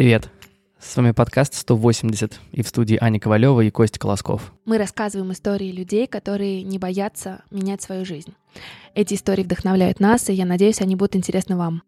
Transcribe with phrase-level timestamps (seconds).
[0.00, 0.30] Привет!
[0.78, 4.54] С вами подкаст 180 и в студии Аня Ковалева и Костя Колосков.
[4.64, 8.32] Мы рассказываем истории людей, которые не боятся менять свою жизнь.
[8.94, 11.82] Эти истории вдохновляют нас, и я надеюсь, они будут интересны вам.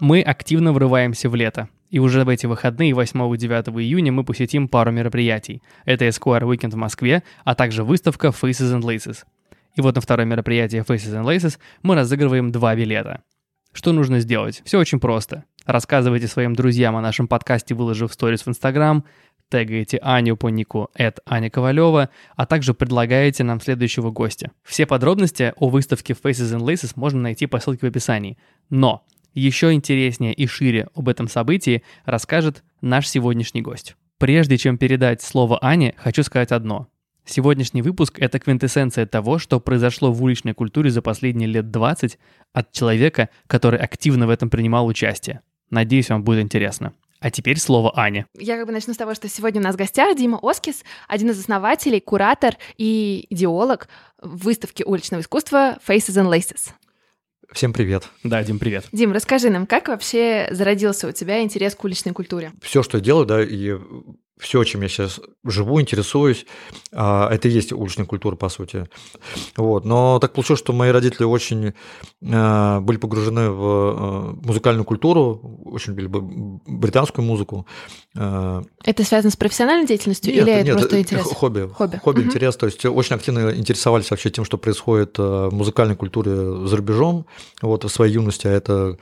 [0.00, 1.68] Мы активно врываемся в лето.
[1.90, 5.62] И уже в эти выходные 8-9 июня мы посетим пару мероприятий.
[5.84, 9.26] Это Esquire Weekend в Москве, а также выставка Faces and Laces.
[9.74, 13.24] И вот на второе мероприятие Faces and Laces мы разыгрываем два билета.
[13.78, 14.60] Что нужно сделать?
[14.64, 15.44] Все очень просто.
[15.64, 19.04] Рассказывайте своим друзьям о нашем подкасте, выложив сторис в Инстаграм,
[19.48, 20.90] тегаете Аню по нику
[21.26, 24.50] Аня Ковалева, а также предлагаете нам следующего гостя.
[24.64, 28.36] Все подробности о выставке Faces and Laces можно найти по ссылке в описании.
[28.68, 33.94] Но еще интереснее и шире об этом событии расскажет наш сегодняшний гость.
[34.18, 36.88] Прежде чем передать слово Ане, хочу сказать одно.
[37.28, 42.18] Сегодняшний выпуск— это квинтэссенция того, что произошло в уличной культуре за последние лет 20
[42.54, 45.42] от человека, который активно в этом принимал участие.
[45.68, 46.94] Надеюсь, вам будет интересно.
[47.20, 48.24] А теперь слово Ане.
[48.38, 51.28] Я как бы начну с того, что сегодня у нас в гостях Дима Оскис, один
[51.28, 53.88] из основателей, куратор и идеолог
[54.22, 56.70] выставки уличного искусства Faces and Laces.
[57.52, 58.08] Всем привет.
[58.24, 58.86] Да, Дим, привет.
[58.92, 62.52] Дим, расскажи нам, как вообще зародился у тебя интерес к уличной культуре?
[62.62, 63.74] Все, что я делаю, да, и
[64.38, 66.46] все, чем я сейчас живу, интересуюсь,
[66.92, 68.88] а, это и есть уличная культура, по сути.
[69.56, 69.84] Вот.
[69.84, 71.74] Но так получилось, что мои родители очень
[72.32, 77.66] а, были погружены в а, музыкальную культуру, очень любили британскую музыку.
[78.14, 81.24] Это связано с профессиональной деятельностью нет, или нет, это просто интерес?
[81.24, 81.68] Хобби.
[81.72, 82.28] Хобби, хобби угу.
[82.28, 82.56] интерес.
[82.56, 87.26] То есть очень активно интересовались вообще тем, что происходит в музыкальной культуре за рубежом
[87.62, 88.98] вот, в своей юности, а это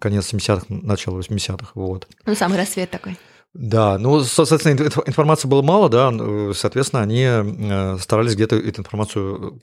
[0.00, 1.70] конец 70-х, начало 80-х.
[1.74, 2.08] Вот.
[2.24, 3.16] Ну, самый рассвет такой.
[3.58, 4.74] Да, ну, соответственно,
[5.06, 6.12] информации было мало, да,
[6.52, 9.60] соответственно, они э, старались где-то эту информацию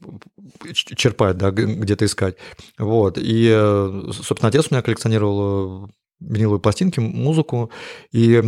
[0.65, 2.37] э, черпать, да, где-то искать.
[2.79, 7.69] Вот, и, э, собственно, отец у меня коллекционировал виниловые пластинки, музыку,
[8.11, 8.41] и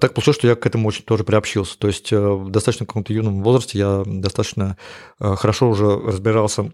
[0.00, 1.76] так получилось, что я к этому очень тоже приобщился.
[1.78, 4.78] То есть в достаточно каком-то юном возрасте я достаточно
[5.18, 6.72] хорошо уже разбирался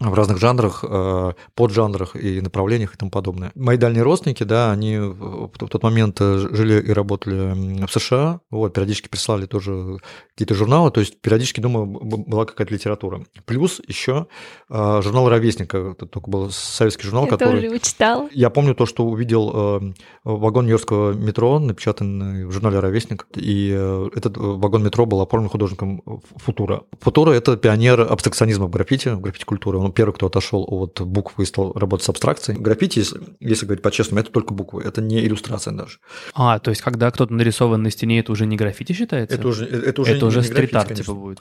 [0.00, 3.52] в разных жанрах, э, поджанрах и направлениях и тому подобное.
[3.54, 8.74] Мои дальние родственники, да, они в тот момент э, жили и работали в США, вот,
[8.74, 9.98] периодически прислали тоже
[10.30, 13.24] какие-то журналы, то есть периодически, думаю, была какая-то литература.
[13.44, 14.26] Плюс еще
[14.68, 17.52] э, журнал «Ровесник», это только был советский журнал, я который...
[17.52, 18.28] тоже его читал.
[18.32, 19.82] Я помню то, что увидел
[20.24, 23.68] вагон Нью-Йоркского метро, напечатанный в журнале «Ровесник», и
[24.14, 26.02] этот вагон метро был оформлен художником
[26.36, 26.82] Футура.
[27.00, 31.44] Футура– это пионер абстракционизма в граффити, в граффити-культуры он первый, кто отошел от букв и
[31.44, 32.58] стал работать с абстракцией.
[32.58, 35.98] Граффити, если, если говорить по-честному, это только буквы, это не иллюстрация даже.
[36.34, 39.36] А, то есть, когда кто-то нарисован на стене, это уже не граффити считается?
[39.36, 41.40] Это уже, это уже, это уже стрит-арт типа будет?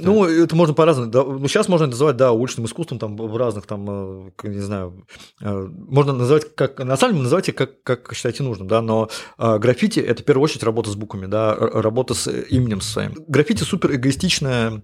[0.00, 1.10] Ну, это можно по-разному.
[1.10, 5.06] Да, ну, сейчас можно называть, да, уличным искусством там в разных там, э, не знаю,
[5.40, 9.58] э, можно называть как, на самом деле называйте как, как считаете нужным, да, но э,
[9.58, 13.14] граффити– это в первую очередь работа с буквами, да, работа с именем своим.
[13.28, 14.82] Граффити– супер эгоистичная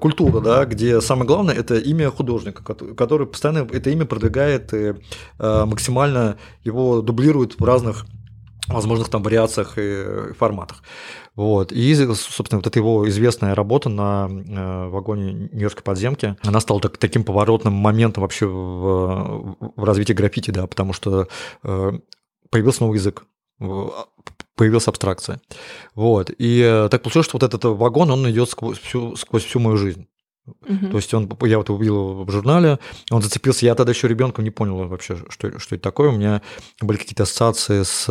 [0.00, 2.62] культура, да, где самое главное– это имя художника художника,
[2.94, 4.94] который постоянно это имя продвигает и
[5.38, 8.06] э, максимально его дублирует в разных
[8.68, 10.82] возможных там вариациях и форматах.
[11.34, 11.72] Вот.
[11.72, 16.96] И, собственно, вот эта его известная работа на э, вагоне Нью-Йоркской подземки, она стала так,
[16.96, 21.28] таким поворотным моментом вообще в, в развитии граффити, да, потому что
[21.64, 21.92] э,
[22.50, 23.24] появился новый язык,
[24.56, 25.40] появилась абстракция.
[25.94, 26.30] Вот.
[26.38, 28.80] И так получилось, что вот этот вагон, он идет сквозь
[29.16, 30.06] сквозь всю мою жизнь.
[30.46, 30.88] Угу.
[30.90, 32.78] То есть он, я вот увидел в журнале,
[33.10, 33.64] он зацепился.
[33.64, 36.10] Я тогда еще ребенком не понял вообще, что, что это такое.
[36.10, 36.42] У меня
[36.80, 38.06] были какие-то ассоциации с,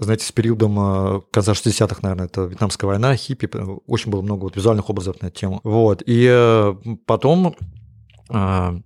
[0.00, 3.48] знаете, с периодом э, конца 60-х, наверное, это Вьетнамская война, хиппи.
[3.86, 5.60] Очень было много вот визуальных образов на эту тему.
[5.64, 6.02] Вот.
[6.04, 6.74] И э,
[7.06, 7.56] потом
[8.28, 8.80] э,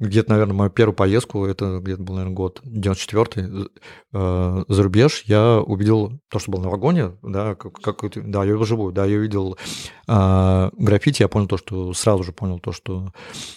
[0.00, 3.68] где-то, наверное, мою первую поездку, это где-то был, наверное, год 94-й,
[4.12, 8.52] э, за рубеж, я увидел то, что было на вагоне, да, как, как да, я
[8.52, 9.58] его живую, да, я увидел
[10.08, 13.12] э, граффити, я понял то, что сразу же понял то, что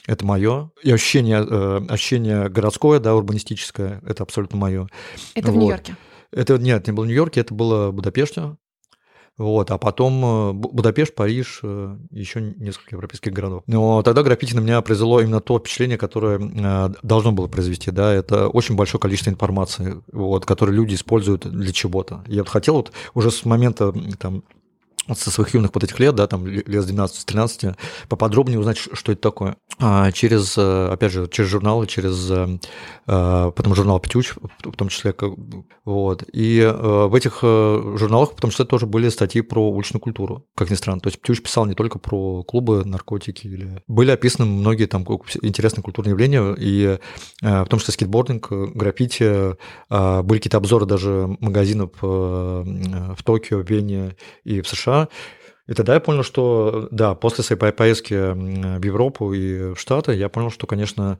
[0.05, 0.69] это мое.
[0.83, 4.89] И ощущение, э, ощущение городское, да, урбанистическое, это абсолютно мое.
[5.35, 5.55] Это вот.
[5.55, 5.97] в Нью-Йорке?
[6.31, 8.57] Это нет, не было в Нью-Йорке, это было в Будапеште.
[9.37, 13.63] Вот, а потом э, Будапешт, Париж, э, еще несколько европейских городов.
[13.65, 17.89] Но тогда граффити на меня произвело именно то впечатление, которое э, должно было произвести.
[17.89, 22.23] Да, это очень большое количество информации, вот, которое люди используют для чего-то.
[22.27, 24.43] Я вот хотел вот уже с момента там,
[25.13, 27.75] со своих юных вот этих лет, да, там лет с 12-13,
[28.07, 29.57] поподробнее узнать, что это такое.
[29.79, 32.59] А через, э, опять же, через журналы, через э,
[33.07, 34.33] э, потом журнал «Петюч»,
[34.63, 35.13] в том числе,
[35.83, 36.23] вот.
[36.31, 40.75] И в этих журналах, в том числе, тоже были статьи про уличную культуру, как ни
[40.75, 41.01] странно.
[41.01, 43.81] То есть Петюч писал не только про клубы, наркотики, или...
[43.87, 45.03] были описаны многие там
[45.41, 46.97] интересные культурные явления, и
[47.41, 49.55] в том числе скейтбординг, граффити,
[49.89, 55.09] были какие-то обзоры даже магазинов в Токио, Вене и в США, США.
[55.67, 60.27] И тогда я понял, что, да, после своей поездки в Европу и в Штаты, я
[60.27, 61.19] понял, что, конечно,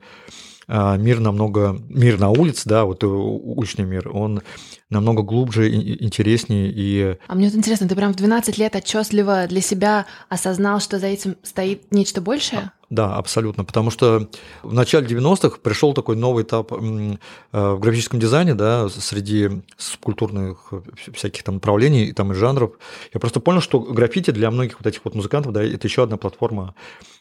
[0.68, 4.42] а, мир намного, мир на улице, да, вот уличный мир, он
[4.90, 7.18] намного глубже, интереснее и...
[7.26, 11.06] А мне вот интересно, ты прям в 12 лет отчетливо для себя осознал, что за
[11.06, 12.70] этим стоит нечто большее?
[12.94, 14.28] Да, абсолютно, потому что
[14.62, 17.16] в начале 90-х пришел такой новый этап э,
[17.50, 20.72] в графическом дизайне, да, среди субкультурных
[21.12, 22.72] всяких там направлений там, и жанров.
[23.12, 26.16] Я просто понял, что граффити для многих вот этих вот музыкантов, да, это еще одна
[26.16, 26.74] платформа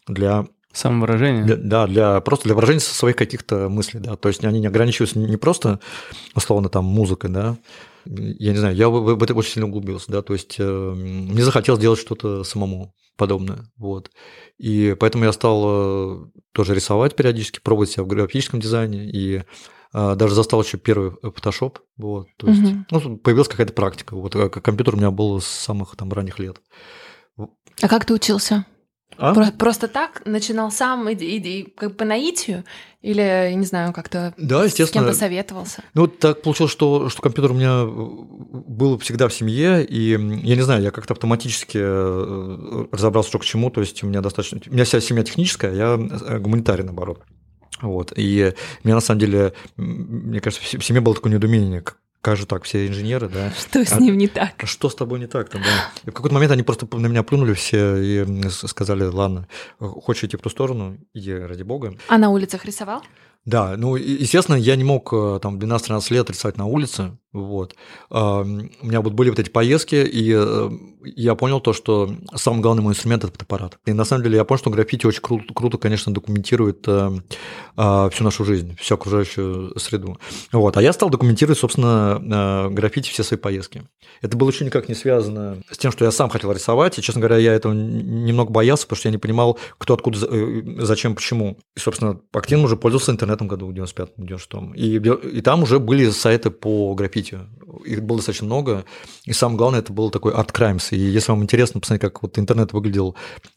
[0.07, 1.43] для Самовыражение?
[1.43, 4.15] Для, да, для, просто для выражения своих каких-то мыслей, да.
[4.15, 5.79] То есть они не ограничиваются не просто,
[6.33, 7.57] условно, там, музыкой, да.
[8.05, 10.21] Я не знаю, я в, в это очень сильно углубился, да.
[10.21, 14.11] То есть э, мне захотелось делать что-то самому подобное, вот.
[14.57, 19.43] И поэтому я стал э, тоже рисовать периодически, пробовать себя в графическом дизайне и
[19.93, 22.27] э, даже застал еще первый Photoshop, вот.
[22.37, 22.85] То есть, угу.
[22.91, 24.15] ну, появилась какая-то практика.
[24.15, 26.61] Вот э, компьютер у меня был с самых там ранних лет.
[27.37, 28.65] А как ты учился?
[29.17, 29.33] А?
[29.33, 32.63] Про- просто так начинал сам и, и, как по наитию
[33.01, 34.87] или не знаю как-то да, естественно.
[34.87, 35.83] с кем посоветовался?
[35.93, 40.61] Ну так получилось, что что компьютер у меня был всегда в семье и я не
[40.61, 43.69] знаю, я как-то автоматически э, разобрался, что к чему.
[43.69, 47.23] То есть у меня достаточно, у меня вся семья техническая, я э, гуманитарий наоборот.
[47.81, 48.13] Вот.
[48.15, 51.83] И меня на самом деле, мне кажется, в семье было такое недоумение,
[52.35, 53.51] же так, все инженеры, да.
[53.59, 54.53] Что с а, ним не так?
[54.63, 55.91] Что с тобой не так-то, да.
[56.05, 59.47] И в какой-то момент они просто на меня плюнули все и сказали, ладно,
[59.79, 61.95] хочешь идти в ту сторону, иди ради бога.
[62.07, 63.03] А на улицах рисовал?
[63.45, 67.75] Да, ну, естественно, я не мог э, там 12-13 лет рисовать на улице, вот.
[68.09, 70.69] У меня вот были вот эти поездки, и э,
[71.03, 73.79] я понял то, что самый главный мой инструмент– это фотоаппарат.
[73.85, 77.11] И на самом деле я понял, что граффити очень круто, круто конечно, документирует э,
[77.75, 80.19] а, всю нашу жизнь, всю окружающую среду.
[80.51, 80.77] Вот.
[80.77, 83.83] А я стал документировать, собственно, граффити все свои поездки.
[84.21, 87.19] Это было еще никак не связано с тем, что я сам хотел рисовать, и, честно
[87.21, 90.19] говоря, я этого немного боялся, потому что я не понимал, кто, откуда,
[90.85, 91.57] зачем, почему.
[91.75, 94.73] И, собственно, активно уже пользовался интернетом году, в 95-м, 96-м.
[94.73, 97.22] И, и там уже были сайты по граффити.
[97.85, 98.85] Их было достаточно много.
[99.25, 100.87] И самое главное, это был такой Art Crimes.
[100.91, 103.15] И если вам интересно посмотреть, как вот интернет выглядел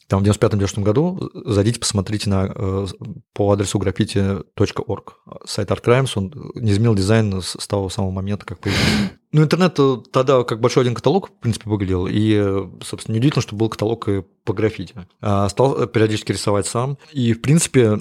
[0.08, 2.86] там в 95-96 году, зайдите, посмотрите на, э,
[3.32, 5.14] по адресу graffiti.org.
[5.44, 9.12] Сайт Art Crimes, он не изменил дизайн с того самого момента, как появился.
[9.32, 9.78] Ну, интернет
[10.12, 12.06] тогда как большой один каталог, в принципе, выглядел.
[12.08, 14.94] И, собственно, неудивительно, что был каталог и по граффити.
[15.20, 16.96] А стал периодически рисовать сам.
[17.12, 18.00] И, в принципе,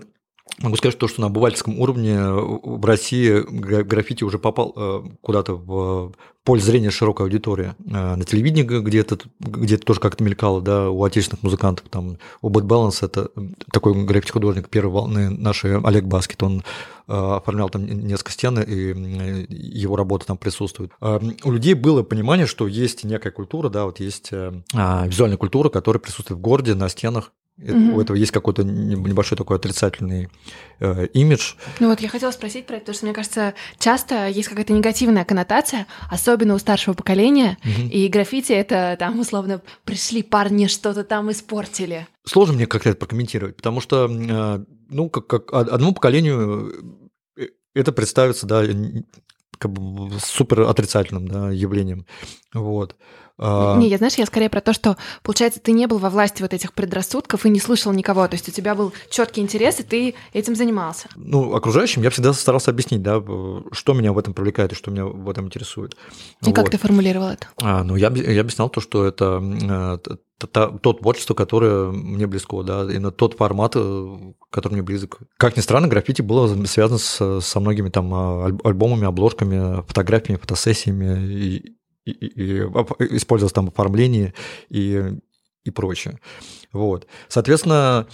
[0.59, 6.13] Могу сказать, то, что на обывательском уровне в России граффити уже попал э, куда-то в
[6.45, 7.73] поле зрения широкой аудитории.
[7.85, 12.67] Э, на телевидении где-то где тоже как-то мелькало, да, у отечественных музыкантов, там, у Bad
[12.67, 13.29] Balance, это
[13.73, 16.63] такой граффити-художник первой волны нашей, Олег Баскет, он
[17.09, 20.91] э, оформлял там несколько стен, и его работа там присутствует.
[21.01, 25.99] У людей было понимание, что есть некая культура, да, вот есть а, визуальная культура, которая
[25.99, 27.93] присутствует в городе, на стенах, Mm-hmm.
[27.93, 30.29] У этого есть какой-то небольшой такой отрицательный
[30.79, 31.53] э, имидж.
[31.79, 35.23] Ну вот я хотела спросить про это, потому что мне кажется, часто есть какая-то негативная
[35.23, 37.89] коннотация, особенно у старшего поколения, mm-hmm.
[37.89, 42.07] и граффити это там условно пришли парни что-то там испортили.
[42.25, 46.99] Сложно мне как-то это прокомментировать, потому что э, ну как, как одному поколению
[47.37, 48.63] э, это представится, да,
[49.57, 52.05] как бы супер отрицательным да, явлением,
[52.53, 52.97] вот.
[53.37, 53.77] А...
[53.77, 56.53] Не, я знаешь, я скорее про то, что, получается, ты не был во власти вот
[56.53, 58.27] этих предрассудков и не слышал никого.
[58.27, 61.09] То есть у тебя был четкий интерес, и ты этим занимался.
[61.15, 63.21] Ну, окружающим я всегда старался объяснить, да,
[63.71, 65.95] что меня в этом привлекает и что меня в этом интересует.
[66.41, 66.55] И вот.
[66.55, 67.47] как ты формулировал это?
[67.61, 72.83] А, ну, я, я объяснял то, что это э, то творчество, которое мне близко, да,
[72.83, 74.17] именно тот формат, э,
[74.49, 75.19] который мне близок.
[75.37, 81.25] Как ни странно, граффити было связано с, со многими там а, альбомами, обложками, фотографиями, фотосессиями
[81.25, 81.75] и,
[82.05, 84.33] и, и, и использовалось там оформление
[84.69, 85.13] и,
[85.63, 86.19] и прочее.
[86.71, 87.07] Вот.
[87.27, 88.07] Соответственно,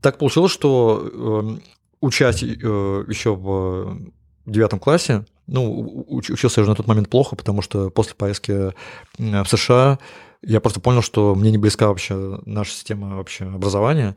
[0.00, 1.58] так получилось, что э,
[2.00, 3.98] учась э, еще в
[4.46, 8.72] девятом классе, ну, учился я уже на тот момент плохо, потому что после поездки
[9.18, 9.98] в США
[10.42, 14.14] я просто понял, что мне не близка вообще наша система вообще образования.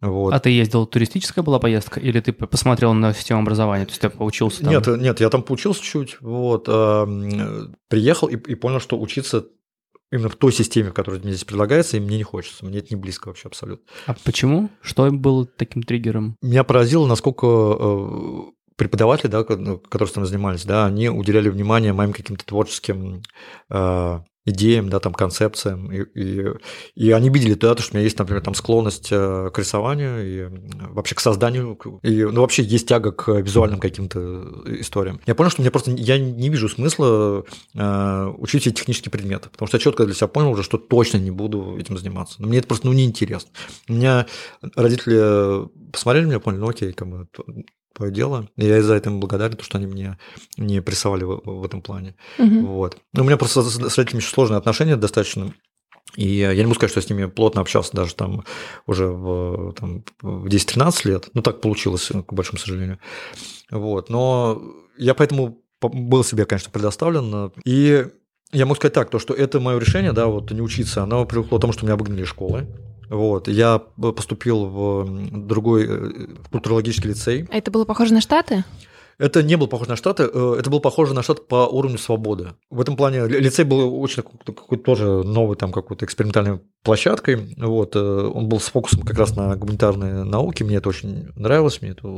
[0.00, 0.34] Вот.
[0.34, 4.10] А ты ездил, туристическая была поездка, или ты посмотрел на систему образования, то есть ты
[4.10, 4.70] поучился там?
[4.70, 9.46] Нет, нет, я там поучился чуть, вот, э, приехал и, и понял, что учиться
[10.12, 12.64] именно в той системе, которая мне здесь предлагается, и мне не хочется.
[12.64, 13.86] Мне это не близко вообще абсолютно.
[14.06, 14.70] А почему?
[14.80, 16.36] Что было таким триггером?
[16.42, 18.40] Меня поразило, насколько э,
[18.76, 23.22] преподаватели, да, ну, которые с нами занимались, да, они уделяли внимание моим каким-то творческим
[23.70, 26.46] э, идеям, да, там, концепциям, и, и,
[26.94, 30.24] и они видели да, то, что у меня есть, например, там склонность э, к рисованию
[30.24, 30.48] и
[30.92, 35.20] вообще к созданию, и, ну, вообще есть тяга к визуальным каким-то историям.
[35.26, 39.66] Я понял, что мне просто, я не вижу смысла э, учить все технические предметы, потому
[39.66, 42.40] что я четко для себя понял уже, что точно не буду этим заниматься.
[42.40, 43.50] Но мне это просто, ну, неинтересно.
[43.88, 44.26] У меня
[44.76, 47.26] родители посмотрели меня, поняли, ну, окей, как бы,
[48.00, 48.48] дело.
[48.56, 50.18] И я за это им благодарен, то, что они мне
[50.56, 52.14] не прессовали в, в этом плане.
[52.38, 52.66] Угу.
[52.66, 52.98] Вот.
[53.12, 55.52] Но у меня просто с, с родителями еще сложные отношения достаточно.
[56.14, 58.44] И я не могу сказать, что я с ними плотно общался даже там
[58.86, 61.28] уже в, там, в 10-13 лет.
[61.34, 62.98] Ну, так получилось, к большому сожалению.
[63.70, 64.08] Вот.
[64.08, 64.62] Но
[64.96, 67.52] я поэтому был себе, конечно, предоставлен.
[67.64, 68.06] И
[68.52, 71.58] я могу сказать так, то, что это мое решение, да, вот не учиться, оно привлекло
[71.58, 72.66] к тому, что меня выгнали из школы.
[73.08, 77.46] Вот, я поступил в другой э, в культурологический лицей.
[77.50, 78.64] А это было похоже на Штаты?
[79.18, 82.54] Это не было похоже на Штаты, э, это было похоже на Штат по уровню свободы.
[82.68, 87.54] В этом плане лицей был очень какой-то тоже новой там какой-то экспериментальной площадкой.
[87.56, 91.80] Вот, э, он был с фокусом как раз на гуманитарные науки, мне это очень нравилось,
[91.80, 92.08] мне это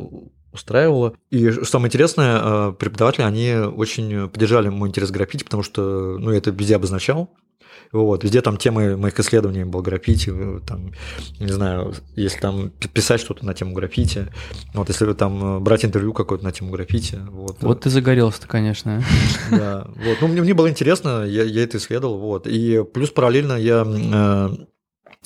[0.52, 1.14] устраивало.
[1.30, 6.32] И что самое интересное, преподаватели, они очень поддержали мой интерес к граффити, потому что, ну,
[6.32, 7.30] я это везде обозначал,
[7.92, 10.32] вот, везде там темы моих исследований был граффити,
[10.66, 10.92] там,
[11.38, 14.26] не знаю, если там писать что-то на тему граффити,
[14.74, 17.18] вот, если там э, брать интервью какое-то на тему граффити.
[17.30, 19.02] Вот, вот ты загорелся-то, конечно.
[19.50, 23.54] Да, вот, ну, мне, мне было интересно, я, я это исследовал, вот, и плюс параллельно
[23.54, 24.48] я э,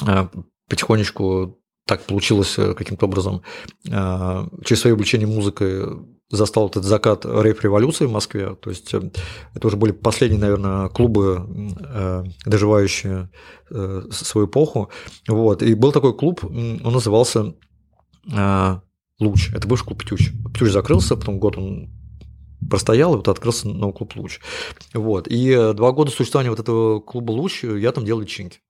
[0.07, 0.29] э,
[0.69, 3.43] потихонечку так получилось э, каким-то образом
[3.87, 5.83] э, через свое увлечение музыкой
[6.31, 8.55] застал этот закат рейп-революции в Москве.
[8.55, 9.11] То есть э,
[9.55, 11.47] это уже были последние, наверное, клубы,
[12.47, 13.31] доживающие
[14.11, 14.91] свою эпоху.
[15.29, 15.63] Вот.
[15.63, 17.55] И был такой клуб, он назывался
[19.21, 19.51] Луч.
[19.55, 20.31] Это бывший клуб Птюч.
[20.55, 21.91] Птюч закрылся, потом год он
[22.69, 24.41] простоял, и вот открылся новый клуб Луч.
[24.95, 25.27] Вот.
[25.29, 28.61] И два года существования вот этого клуба Луч я там делал личинки.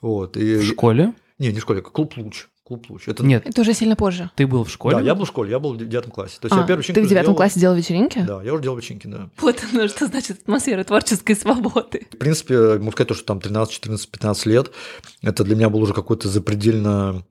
[0.00, 0.36] Вот.
[0.36, 0.56] И...
[0.56, 1.14] В школе?
[1.38, 2.46] Не, не в школе, клуб Луч.
[2.66, 3.06] Клуб луч.
[3.06, 3.24] Это...
[3.24, 3.46] Нет.
[3.46, 4.28] Это уже сильно позже.
[4.34, 4.96] Ты был в школе?
[4.96, 6.38] Да, я был в школе, я был в девятом классе.
[6.40, 7.36] То есть а, я первый ты в девятом делал...
[7.36, 8.18] классе делал вечеринки?
[8.26, 9.30] Да, я уже делал вечеринки, да.
[9.38, 12.08] Вот оно, что значит атмосфера творческой свободы.
[12.10, 14.72] В принципе, могу сказать, то, что там 13, 14, 15 лет,
[15.22, 17.22] это для меня был уже какой-то запредельно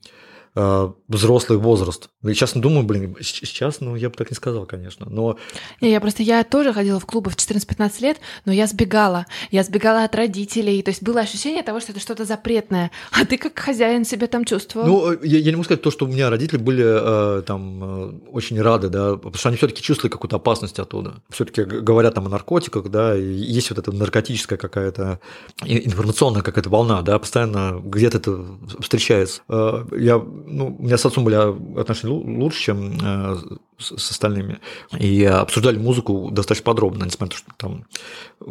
[0.56, 2.10] взрослый возраст.
[2.24, 5.38] И сейчас думаю, блин, сейчас, ну, я бы так не сказал, конечно, но...
[5.82, 9.26] Не, я просто, я тоже ходила в клубы в 14-15 лет, но я сбегала.
[9.52, 12.92] Я сбегала от родителей, то есть было ощущение того, что это что-то запретное.
[13.12, 14.88] А ты как хозяин себя там чувствовал?
[14.88, 17.84] Ну, э, я, я не могу сказать то, что у меня родители были э, там
[17.84, 21.16] э, очень рады, да, потому что они все таки чувствовали какую-то опасность оттуда.
[21.30, 25.20] все таки говорят там о наркотиках, да, и есть вот эта наркотическая какая-то
[25.64, 28.46] информационная какая-то волна, да, постоянно где-то это
[28.80, 29.42] встречается.
[29.50, 31.36] Э, я ну, у меня с отцом были
[31.80, 33.38] отношения лучше, чем э,
[33.78, 34.60] с, с остальными.
[34.98, 37.86] И обсуждали музыку достаточно подробно, несмотря на то, что там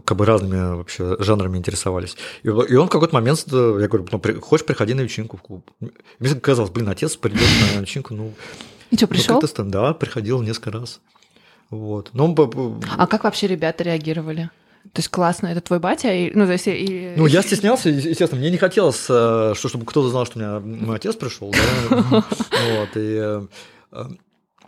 [0.04, 2.16] как бы разными вообще жанрами интересовались.
[2.42, 5.42] И, и он в какой-то момент, э, я говорю, ну, хочешь, приходи на вечеринку в
[5.42, 5.70] клуб.
[6.18, 7.42] Мне казалось, блин, отец придет
[7.74, 8.32] на вечеринку, ну...
[8.90, 9.40] И что, пришел?
[9.40, 11.00] Ну, да, приходил несколько раз.
[11.70, 12.10] Вот.
[12.12, 12.82] Но он...
[12.96, 14.50] А как вообще ребята реагировали?
[14.92, 16.12] То есть классно, это твой батя?
[16.12, 17.14] И, ну, то есть, и...
[17.16, 20.60] ну, я стеснялся, естественно, мне не хотелось, э, что, чтобы кто-то знал, что у меня
[20.60, 21.52] мой отец пришел.
[21.52, 22.24] Да?
[22.78, 23.46] Вот, и э,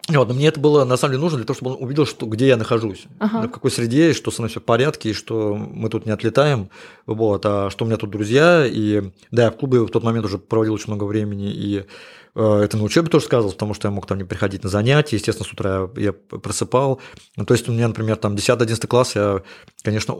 [0.08, 2.26] вот, но мне это было на самом деле нужно для того, чтобы он увидел, что,
[2.26, 3.46] где я нахожусь, ага.
[3.46, 6.12] в какой среде, и что со мной все в порядке, и что мы тут не
[6.12, 6.70] отлетаем,
[7.06, 10.25] вот, а что у меня тут друзья, и да, я в клубе в тот момент
[10.25, 13.92] уже проводил очень много времени, и Э, это на учебе тоже сказывалось, потому что я
[13.92, 17.00] мог там не приходить на занятия, естественно, с утра я просыпал.
[17.36, 19.42] Ну, то есть у меня, например, там 10-11 класс, я,
[19.82, 20.14] конечно,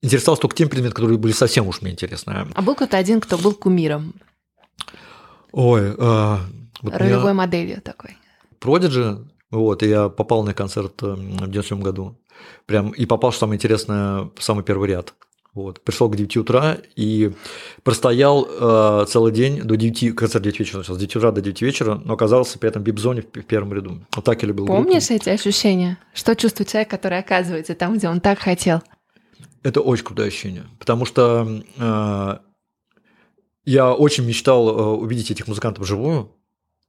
[0.00, 2.48] интересовался только тем предметом, которые были совсем уж мне интересны.
[2.54, 4.14] А был кто-то один, кто был кумиром?
[5.52, 6.40] Ой, а,
[6.80, 7.34] вот Ролевой меня...
[7.34, 8.16] моделью такой.
[8.60, 9.18] Продиджи,
[9.50, 12.18] вот, и я попал на концерт э, в 97 году.
[12.66, 15.14] Прям, и попал, что самое интересное, в самый первый ряд.
[15.54, 15.80] Вот.
[15.80, 17.32] Пришел к 9 утра и
[17.82, 21.62] простоял э, целый день до 9, конца 9 вечера, сейчас, с 9 утра до 9
[21.62, 24.00] вечера, но оказался при этом в бип-зоне в, в первом ряду.
[24.14, 25.22] Вот так я любил Помнишь группу.
[25.22, 25.98] эти ощущения?
[26.14, 28.82] Что чувствует человек, который оказывается там, где он так хотел?
[29.62, 32.38] Это очень крутое ощущение, потому что э,
[33.64, 36.32] я очень мечтал э, увидеть этих музыкантов вживую,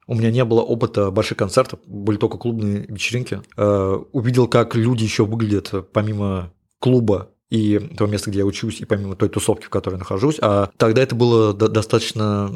[0.06, 3.42] у меня не было опыта больших концертов, были только клубные вечеринки.
[3.58, 8.86] Э, увидел, как люди еще выглядят помимо клуба и того места, где я учусь, и
[8.86, 10.38] помимо той тусовки, в которой я нахожусь.
[10.42, 12.52] А тогда это было достаточно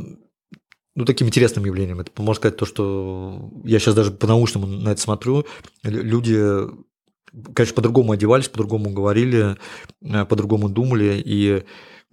[0.96, 2.00] ну, таким интересным явлением.
[2.00, 5.46] Это можно сказать то, что я сейчас даже по-научному на это смотрю.
[5.82, 6.40] Люди,
[7.56, 9.58] конечно, по-другому одевались, по-другому говорили,
[10.02, 11.64] э, по-другому думали, и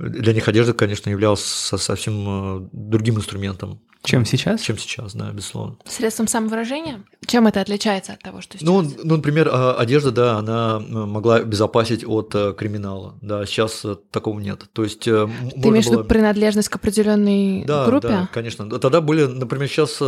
[0.01, 3.81] для них одежда, конечно, являлась совсем другим инструментом.
[4.03, 4.63] Чем сейчас?
[4.63, 5.77] Чем сейчас, да, безусловно.
[5.85, 7.05] Средством самовыражения?
[7.27, 8.97] Чем это отличается от того, что ну, сейчас?
[8.97, 13.97] Ну, ну например, а, одежда, да, она могла безопасить от э, криминала, да, сейчас э,
[14.11, 14.65] такого нет.
[14.73, 18.09] То есть э, Ты имеешь в виду принадлежность к определенной да, группе?
[18.09, 18.71] Да, конечно.
[18.71, 20.01] Тогда были, например, сейчас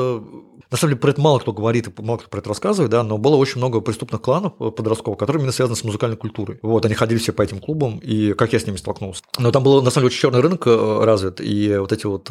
[0.72, 3.18] на самом деле про это мало кто говорит, мало кто про это рассказывает, да, но
[3.18, 6.58] было очень много преступных кланов подростковых, которые именно связаны с музыкальной культурой.
[6.62, 9.22] Вот, они ходили все по этим клубам, и как я с ними столкнулся.
[9.38, 12.30] Но там был, на самом деле, очень черный рынок развит, и вот эти вот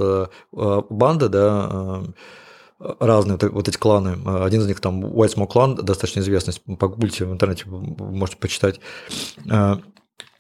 [0.90, 2.04] банды, да,
[2.82, 4.18] Э, разные вот эти кланы.
[4.26, 8.80] Один из них там White Smoke клан, достаточно известный, погуглите в интернете, можете почитать.
[9.50, 9.76] Э,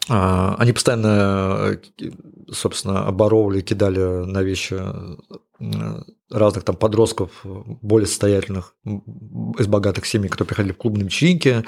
[0.10, 1.80] э, они постоянно,
[2.52, 4.76] собственно, оборовывали, кидали на вещи
[6.32, 11.64] разных там подростков, более состоятельных, из богатых семей, которые приходили в клубные вечеринки,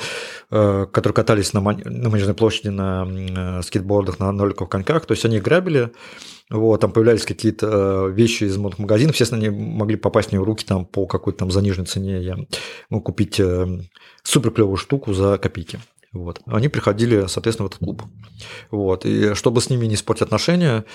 [0.50, 5.06] которые катались на, на Манежной площади на скейтбордах, на ноликах, коньках.
[5.06, 5.92] То есть они грабили,
[6.50, 10.44] вот, там появлялись какие-то э, вещи из модных магазинов, естественно, они могли попасть мне в
[10.44, 12.22] руки там по какой-то там заниженной цене.
[12.22, 12.38] Я
[12.90, 13.68] мог купить э,
[14.24, 15.80] супер клевую штуку за копейки.
[16.12, 16.42] Вот.
[16.46, 18.04] Они приходили, соответственно, в этот клуб.
[18.70, 19.06] Вот.
[19.06, 20.86] И чтобы с ними не испортить отношения,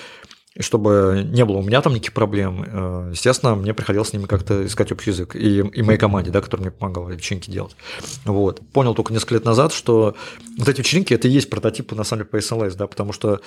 [0.55, 4.25] и чтобы не было у меня там никаких проблем, э, естественно, мне приходилось с ними
[4.25, 5.35] как-то искать общий язык.
[5.35, 7.75] И, и моей команде, да, которая мне помогала вечеринки делать.
[8.25, 8.61] Вот.
[8.73, 10.15] Понял только несколько лет назад, что
[10.57, 13.41] вот эти вечеринки– это и есть прототипы, на самом деле, по SLS, да, потому что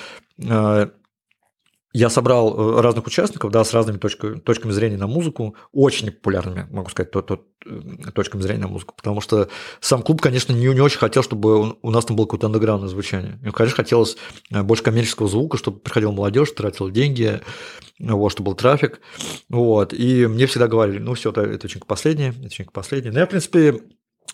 [1.93, 6.67] я собрал э, разных участников, да, с разными точками, точками зрения на музыку, очень популярными,
[6.71, 9.49] могу сказать, то, то, э, точками зрения на музыку, потому что
[9.81, 13.39] сам клуб, конечно, не, не очень хотел, чтобы у нас там было какое-то андеграундное звучание.
[13.43, 14.17] Им, конечно, хотелось
[14.51, 17.41] э, больше коммерческого звука, чтобы приходила молодежь, тратила деньги,
[17.99, 19.01] вот, чтобы был трафик,
[19.51, 23.13] вот, и мне всегда говорили, ну, все, это, это очень последнее, это очень последнее.
[23.13, 23.81] Но я, в принципе,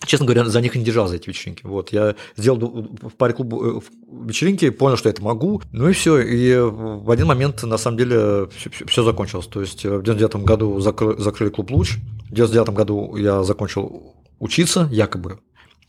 [0.07, 1.67] Честно говоря, за них не держал за эти вечеринки.
[1.67, 6.21] Вот, я сделал в паре клубов э, вечеринки, понял, что это могу, ну и все.
[6.21, 8.49] И в один момент, на самом деле,
[8.87, 9.47] все, закончилось.
[9.47, 11.97] То есть в 99 году закры, закрыли клуб «Луч»,
[12.31, 15.41] в 99 году я закончил учиться, якобы.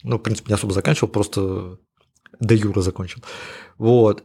[0.03, 1.77] Ну, в принципе, не особо заканчивал, просто
[2.39, 3.21] до юра закончил.
[3.77, 4.23] Вот.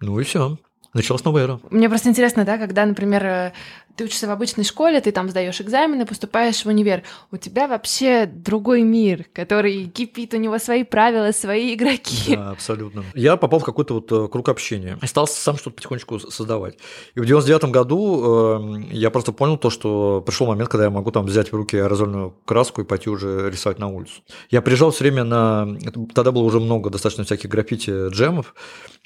[0.00, 0.58] Ну и все.
[0.92, 1.60] Началась новая эра.
[1.70, 3.52] Мне просто интересно, да, когда, например, э,
[4.00, 7.02] ты учишься в обычной школе, ты там сдаешь экзамены, поступаешь в универ.
[7.30, 12.34] У тебя вообще другой мир, который кипит, у него свои правила, свои игроки.
[12.34, 13.04] Да, абсолютно.
[13.14, 16.78] Я попал в какой-то вот э, круг общения и стал сам что-то потихонечку создавать.
[17.14, 21.10] И в 99 году э, я просто понял то, что пришел момент, когда я могу
[21.10, 24.22] там взять в руки аэрозольную краску и пойти уже рисовать на улицу.
[24.48, 25.76] Я приезжал все время на...
[26.14, 28.54] Тогда было уже много достаточно всяких граффити джемов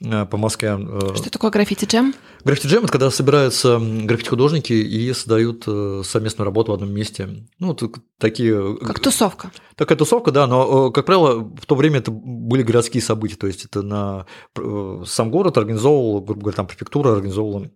[0.00, 0.78] э, по Москве.
[1.16, 2.14] Что такое граффити джем?
[2.44, 7.28] Граффити джем– это когда собираются граффити-художники и создают э, совместную работу в одном месте.
[7.58, 7.76] Ну,
[8.18, 8.76] такие...
[8.78, 9.50] Как тусовка.
[9.76, 13.46] Такая тусовка, да, но, э, как правило, в то время это были городские события, то
[13.46, 14.26] есть это на...
[14.56, 17.70] Э, сам город организовывал, грубо говоря, там префектура организовывала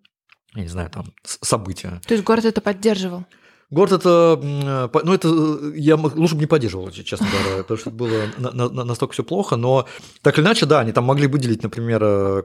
[0.54, 2.00] я не знаю, там, события.
[2.06, 3.24] То есть город это поддерживал?
[3.70, 5.28] Город это, ну это
[5.74, 9.56] я лучше бы не поддерживал, честно говоря, потому что было на, на, настолько все плохо,
[9.56, 9.86] но
[10.22, 12.42] так или иначе, да, они там могли выделить, например, э,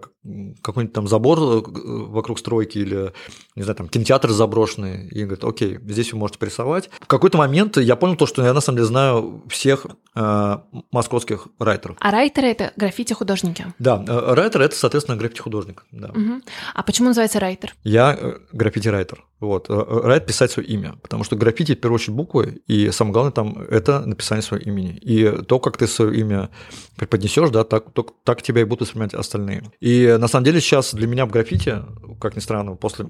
[0.62, 1.62] какой-нибудь там забор э,
[2.09, 3.13] вокруг стройки или,
[3.55, 6.89] не знаю, там кинотеатр заброшенный, и говорят, окей, здесь вы можете порисовать.
[6.99, 10.57] В какой-то момент я понял то, что я на самом деле знаю всех э,
[10.91, 11.95] московских райтеров.
[12.01, 13.67] А райтеры это граффити-художники?
[13.79, 15.86] Да, э, райтер это, соответственно, граффити-художник.
[15.93, 16.09] Да.
[16.09, 16.41] Угу.
[16.73, 17.73] А почему называется райтер?
[17.86, 19.23] Я граффити-райтер.
[19.43, 19.65] Вот.
[19.67, 23.58] Райт писать свое имя, потому что граффити, в первую очередь, буквы, и самое главное там–
[23.69, 24.97] это написание своего имени.
[25.01, 26.49] И то, как ты свое имя
[26.95, 29.69] преподнесешь, да, так, то, так тебя и будут воспринимать остальные.
[29.82, 31.84] И на самом деле сейчас для меня в граффити,
[32.21, 33.10] как ни странно, после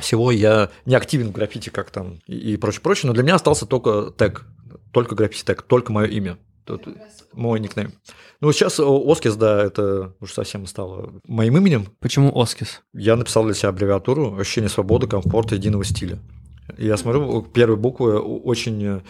[0.00, 3.64] всего я не активен в граффити, как там и прочее, прочее, но для меня остался
[3.64, 4.46] только тег,
[4.92, 6.38] только граффити тег, только мое имя.
[6.76, 6.86] Тут
[7.32, 7.92] мой никнейм.
[8.40, 11.86] Ну, сейчас Оскис, да, это уже совсем стало моим именем.
[11.98, 12.82] Почему Оскис?
[12.92, 16.18] Я написал для себя аббревиатуру «Ощущение свободы, комфорта, единого стиля».
[16.76, 19.00] Я смотрю, первые буквы очень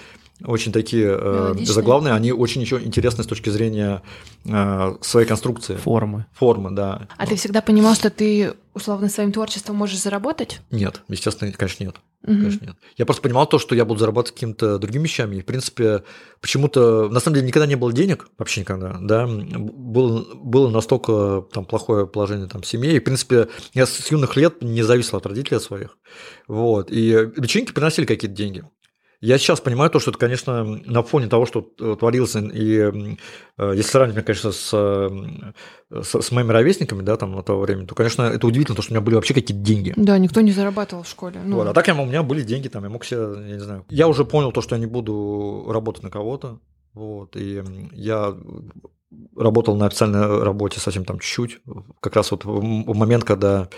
[0.45, 4.03] очень такие э, заглавные, они очень еще интересны с точки зрения
[4.45, 5.77] э, своей конструкции.
[5.77, 6.27] Формы.
[6.33, 7.09] Формы, да.
[7.17, 10.61] А ты всегда понимал, что ты условно своим творчеством можешь заработать?
[10.71, 11.97] Нет, естественно, конечно, нет.
[12.23, 12.33] Угу.
[12.33, 12.77] Конечно, нет.
[12.97, 15.37] Я просто понимал то, что я буду зарабатывать какими-то другими вещами.
[15.37, 16.05] И, в принципе,
[16.41, 19.27] почему-то, на самом деле, никогда не было денег, вообще никогда, да.
[19.27, 22.97] Было, было настолько там плохое положение там в семье.
[22.97, 25.97] И, в принципе, я с юных лет не зависел от родителей своих.
[26.47, 26.91] Вот.
[26.91, 28.65] И вечеринки приносили какие-то деньги.
[29.21, 33.73] Я сейчас понимаю то, что это, конечно, на фоне того, что э, творилось, и э,
[33.75, 37.97] если сравнивать, конечно, с, э, с, с моими ровесниками, да, там на то время, то,
[37.97, 39.93] конечно, это удивительно, то, что у меня были вообще какие-то деньги.
[39.97, 41.41] Да, никто не зарабатывал в школе.
[41.45, 41.57] Ну.
[41.57, 43.85] Вот, а так я, у меня были деньги, там, я мог себе, я не знаю,
[43.89, 46.61] я уже понял то, что я не буду работать на кого-то,
[46.95, 48.37] Вот, и я
[49.37, 51.61] работал на официальной работе совсем там чуть-чуть,
[52.01, 53.69] как раз вот в момент, когда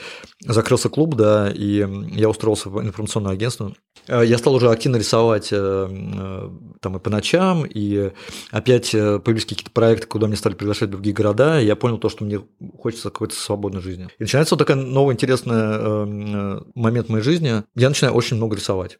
[0.44, 3.72] закрылся клуб, да, и я устроился в информационное агентство,
[4.08, 8.12] э, я стал уже активно рисовать э, э, там и по ночам, и
[8.50, 12.24] опять появились какие-то проекты, куда мне стали приглашать другие города, и я понял то, что
[12.24, 12.40] мне
[12.78, 14.08] хочется какой-то свободной жизни.
[14.18, 17.62] И начинается вот такой новый интересный момент в моей жизни.
[17.76, 18.98] Я начинаю очень много рисовать.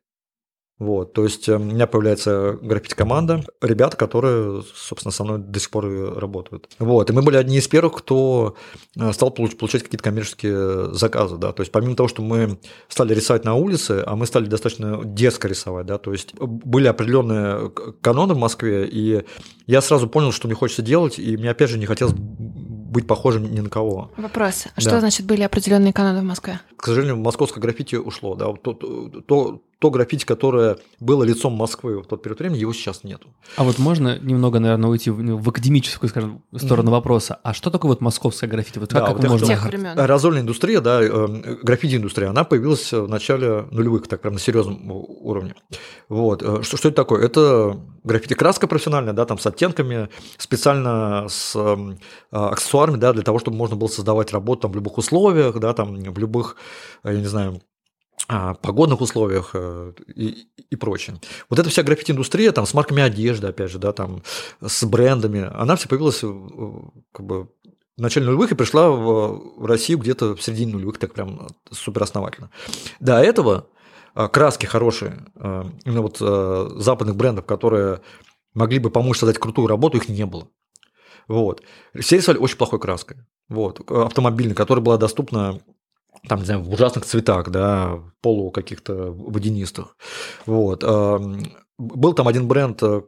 [0.80, 5.68] Вот, то есть э, у меня появляется граффити-команда, ребята, которые, собственно, со мной до сих
[5.68, 5.84] пор
[6.18, 6.70] работают.
[6.78, 8.56] Вот, и мы были одни из первых, кто
[8.98, 13.44] э, стал получать какие-то коммерческие заказы, да, то есть помимо того, что мы стали рисовать
[13.44, 18.38] на улице, а мы стали достаточно дерзко рисовать, да, то есть были определенные каноны в
[18.38, 19.26] Москве, и
[19.66, 23.52] я сразу понял, что мне хочется делать, и мне опять же не хотелось быть похожим
[23.52, 24.10] ни на кого.
[24.16, 24.64] Вопрос.
[24.76, 24.80] Да.
[24.80, 26.58] Что значит были определенные каноны в Москве?
[26.80, 28.34] К сожалению, московское граффити ушло.
[28.34, 28.52] Да?
[28.54, 33.28] То, то, то граффити, которое было лицом Москвы в тот период времени, его сейчас нету.
[33.56, 36.92] А вот можно немного, наверное, уйти в, в академическую, скажем, сторону mm-hmm.
[36.92, 37.38] вопроса.
[37.42, 38.78] А что такое вот московское граффити?
[38.78, 39.46] Вот как, да, как вот можно...
[39.46, 39.98] Тех времен.
[39.98, 45.54] Аэрозольная индустрия, да, э, граффити-индустрия, она появилась в начале нулевых, так прям на серьезном уровне.
[46.08, 46.42] Вот.
[46.42, 47.24] Э, что, что это такое?
[47.24, 51.96] Это граффити-краска профессиональная, да, там с оттенками, специально с э,
[52.30, 55.94] аксессуарами, да, для того, чтобы можно было создавать работу там в любых условиях, да, там
[55.94, 56.56] в любых,
[57.04, 57.60] я не знаю,
[58.28, 61.16] а, погодных условиях э, и, и прочее.
[61.48, 64.22] Вот эта вся граффити-индустрия, там, с марками одежды, опять же, да, там,
[64.64, 66.20] с брендами, она вся появилась
[67.12, 67.48] как бы
[67.96, 72.50] в начале нулевых и пришла в Россию где-то в середине нулевых, так прям супер основательно.
[73.00, 73.66] До этого
[74.14, 76.18] а, краски хорошие, а, именно вот
[76.82, 78.00] западных брендов, которые
[78.54, 80.48] могли бы помочь создать крутую работу, их не было.
[81.26, 81.62] Вот.
[81.98, 83.18] Все рисовали очень плохой краской.
[83.48, 83.88] Вот.
[83.90, 85.60] Автомобильной, которая была доступна
[86.28, 89.96] там, не знаю, в ужасных цветах, да, полу каких-то водянистых.
[90.46, 90.84] Вот.
[91.78, 93.00] Был там один бренд, э,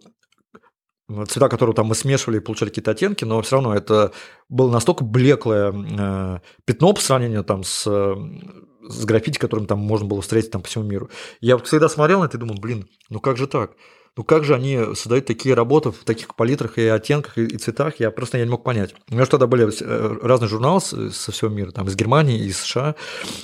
[1.28, 4.12] цвета, которые там мы смешивали и получали какие-то оттенки, но все равно это
[4.48, 10.22] было настолько блеклое э, пятно по сравнению там с, с граффити, которым там можно было
[10.22, 11.10] встретить там по всему миру.
[11.40, 13.72] Я вот всегда смотрел на это и думал, блин, ну как же так?
[14.16, 18.10] Ну как же они создают такие работы в таких палитрах и оттенках и цветах, я
[18.10, 18.94] просто я не мог понять.
[19.10, 22.58] У меня же тогда были э, разные журналы со всего мира, там из Германии, из
[22.58, 22.94] США.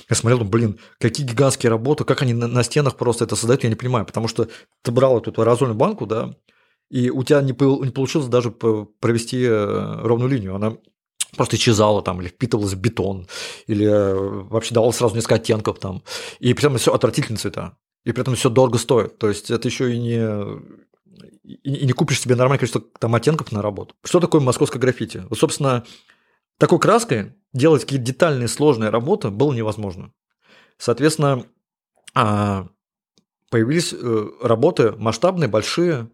[0.09, 3.75] Я смотрел, блин, какие гигантские работы, как они на стенах просто это создают, я не
[3.75, 4.47] понимаю, потому что
[4.83, 6.35] ты брал эту аэрозольную банку, да,
[6.89, 10.77] и у тебя не, не получилось даже провести э, ровную линию, она
[11.35, 13.27] просто исчезала там, или впитывалась в бетон,
[13.67, 16.03] или э, вообще давала сразу несколько оттенков там.
[16.39, 19.17] И этом все отвратительные цвета и при этом все дорого стоит.
[19.17, 20.79] То есть это еще и не
[21.43, 23.95] и не купишь себе нормальное количество там оттенков на работу.
[24.03, 25.23] Что такое московское граффити?
[25.29, 25.83] Вот, собственно,
[26.57, 30.13] такой краской делать какие-то детальные сложные работы было невозможно.
[30.77, 31.45] Соответственно,
[32.13, 32.67] а,
[33.49, 36.09] появились э, работы масштабные, большие,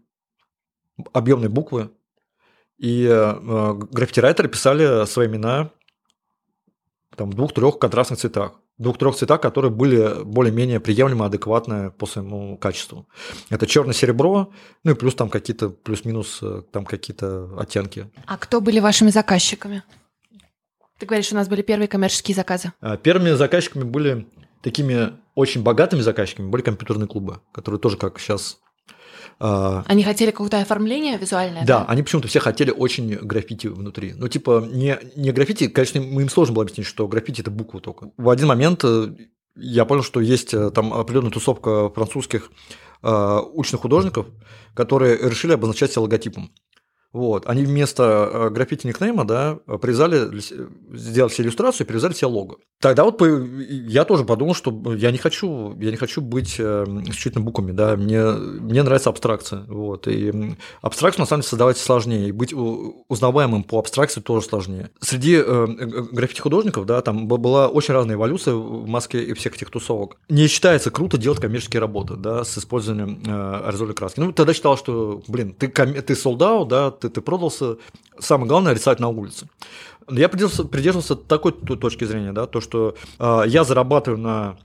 [1.12, 1.90] объемные буквы,
[2.78, 5.70] и э, граффити-райтеры писали свои имена
[7.14, 13.08] там, в двух-трех контрастных цветах двух-трех цветах, которые были более-менее приемлемо, адекватные по своему качеству.
[13.50, 14.52] Это черно-серебро,
[14.84, 18.10] ну и плюс там какие-то, плюс-минус э, там какие-то оттенки.
[18.26, 19.82] А кто были вашими заказчиками?
[20.98, 22.72] Ты говоришь, у нас были первые коммерческие заказы.
[22.80, 24.26] А, первыми заказчиками были
[24.62, 28.58] такими очень богатыми заказчиками, были компьютерные клубы, которые тоже как сейчас
[29.38, 31.64] они хотели какое-то оформление визуальное?
[31.64, 31.84] Да, да?
[31.86, 34.14] они почему-то все хотели очень граффити внутри.
[34.16, 38.10] Ну, типа, не, не граффити, конечно, им сложно было объяснить, что граффити– это буква только.
[38.16, 39.14] В один момент э,
[39.56, 42.50] я понял, что есть э, там определенная тусовка французских
[43.02, 44.26] э, ученых художников,
[44.74, 46.50] которые решили обозначать себя логотипом.
[47.12, 47.46] Вот.
[47.46, 50.30] Они вместо э, граффити никнейма, да, привязали,
[50.92, 52.56] сделали себе иллюстрацию и привязали себе лого.
[52.80, 57.42] Тогда вот я тоже подумал, что я не хочу, я не хочу быть э, исключительно
[57.42, 62.32] буквами, да, мне, мне нравится абстракция, вот, и абстракцию на самом деле создавать сложнее, и
[62.32, 64.90] быть узнаваемым по абстракции тоже сложнее.
[65.00, 65.66] Среди э,
[66.12, 70.18] граффити-художников, да, там была очень разная эволюция в Москве и всех этих тусовок.
[70.28, 74.20] Не считается круто делать коммерческие работы, да, с использованием э, аэрозольной краски.
[74.20, 77.76] Ну, тогда считал, что, блин, ты, ты солдат, да, ты, ты продался,
[78.18, 79.48] самое главное рисовать на улице.
[80.08, 84.56] Я придерживался, такой точки зрения, да, то, что э, я зарабатываю на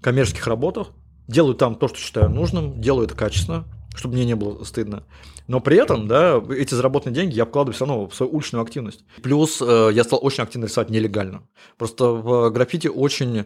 [0.00, 0.88] коммерческих работах,
[1.28, 5.04] делаю там то, что считаю нужным, делаю это качественно, чтобы мне не было стыдно.
[5.48, 9.04] Но при этом, да, эти заработанные деньги я вкладываю все равно в свою уличную активность.
[9.22, 11.42] Плюс э, я стал очень активно рисовать нелегально.
[11.78, 13.44] Просто в граффити очень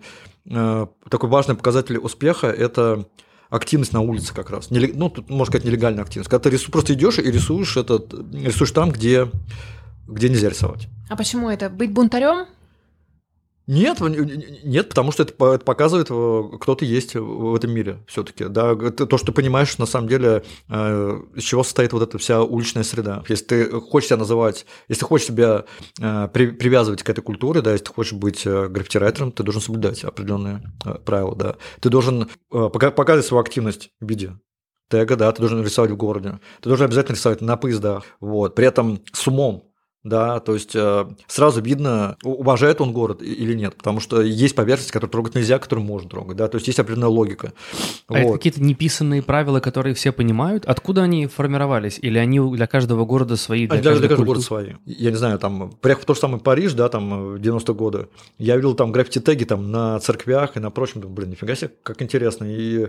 [0.49, 3.07] э, такой важный показатель успеха– это
[3.51, 4.69] активность на улице как раз.
[4.71, 6.31] Ну, тут, можно сказать, нелегальная активность.
[6.31, 6.71] Когда ты рису...
[6.71, 8.13] просто идешь и рисуешь, этот...
[8.33, 9.29] рисуешь там, где
[10.07, 10.89] где нельзя рисовать.
[11.09, 11.69] А почему это?
[11.69, 12.47] Быть бунтарем?
[13.67, 18.45] Нет, нет, потому что это, это показывает, э, кто ты есть в этом мире все-таки.
[18.45, 22.43] Да, то, что ты понимаешь, на самом деле, э, из чего состоит вот эта вся
[22.45, 23.25] уличная среда.
[23.29, 25.65] Если ты хочешь себя называть, если ты хочешь себя
[26.01, 30.63] э, привязывать к этой культуре, да, если ты хочешь быть граффити-райтером, ты должен соблюдать определенные
[31.05, 31.57] правила, да.
[31.81, 34.39] Ты должен показывать свою активность в виде
[34.89, 38.67] тега, да, ты должен рисовать в городе, ты должен обязательно рисовать на поездах, вот, при
[38.67, 39.66] этом с умом,
[40.09, 44.92] да, то есть э, сразу видно, уважает он город или нет, потому что есть поверхность,
[44.92, 47.53] которую трогать нельзя, которую можно трогать, да, то есть есть определенная логика.
[48.07, 48.19] А вот.
[48.19, 50.64] это какие-то неписанные правила, которые все понимают?
[50.64, 51.99] Откуда они формировались?
[52.01, 53.66] Или они для каждого города свои?
[53.66, 54.73] Для, для, для каждого города свои.
[54.85, 58.09] Я не знаю, там, приехав в тот же самый Париж, да, там, в 90-е годы,
[58.38, 62.01] я видел там граффити-теги там на церквях и на прочем, думаю, блин, нифига себе, как
[62.01, 62.88] интересно, и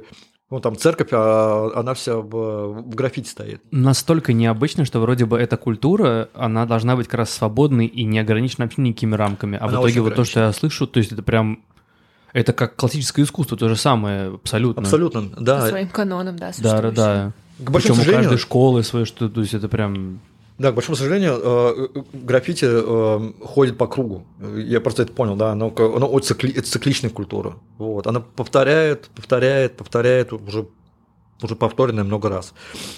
[0.49, 3.61] ну, там церковь, а она вся в, в граффити стоит.
[3.71, 8.19] Настолько необычно, что вроде бы эта культура, она должна быть как раз свободной и не
[8.19, 9.57] ограничена вообще никакими рамками.
[9.57, 11.63] А она в итоге вот то, что я слышу, то есть это прям
[12.31, 14.83] это как классическое искусство, то же самое, абсолютно.
[14.83, 15.61] Абсолютно, да.
[15.61, 17.31] По своим канонам, да, Да, да, да.
[17.59, 18.19] К Причем сожалению...
[18.19, 20.19] у каждой школы свое, что, то есть это прям
[20.57, 24.25] да, к большому сожалению, э, граффити э, ходит по кругу.
[24.55, 27.57] Я просто это понял, да, оно, оно очень цикли, это цикличная культура.
[27.77, 28.07] Вот.
[28.07, 30.67] Она повторяет, повторяет, повторяет уже
[31.43, 32.53] уже повторенное много раз.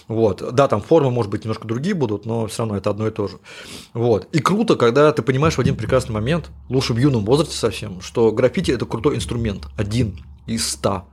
[0.07, 0.53] Вот.
[0.53, 3.27] Да, там формы, может быть, немножко другие будут, но все равно это одно и то
[3.27, 3.37] же.
[3.93, 4.27] Вот.
[4.31, 8.31] И круто, когда ты понимаешь в один прекрасный момент, лучше в юном возрасте совсем, что
[8.31, 10.17] граффити– это крутой инструмент, один
[10.47, 11.05] из ста.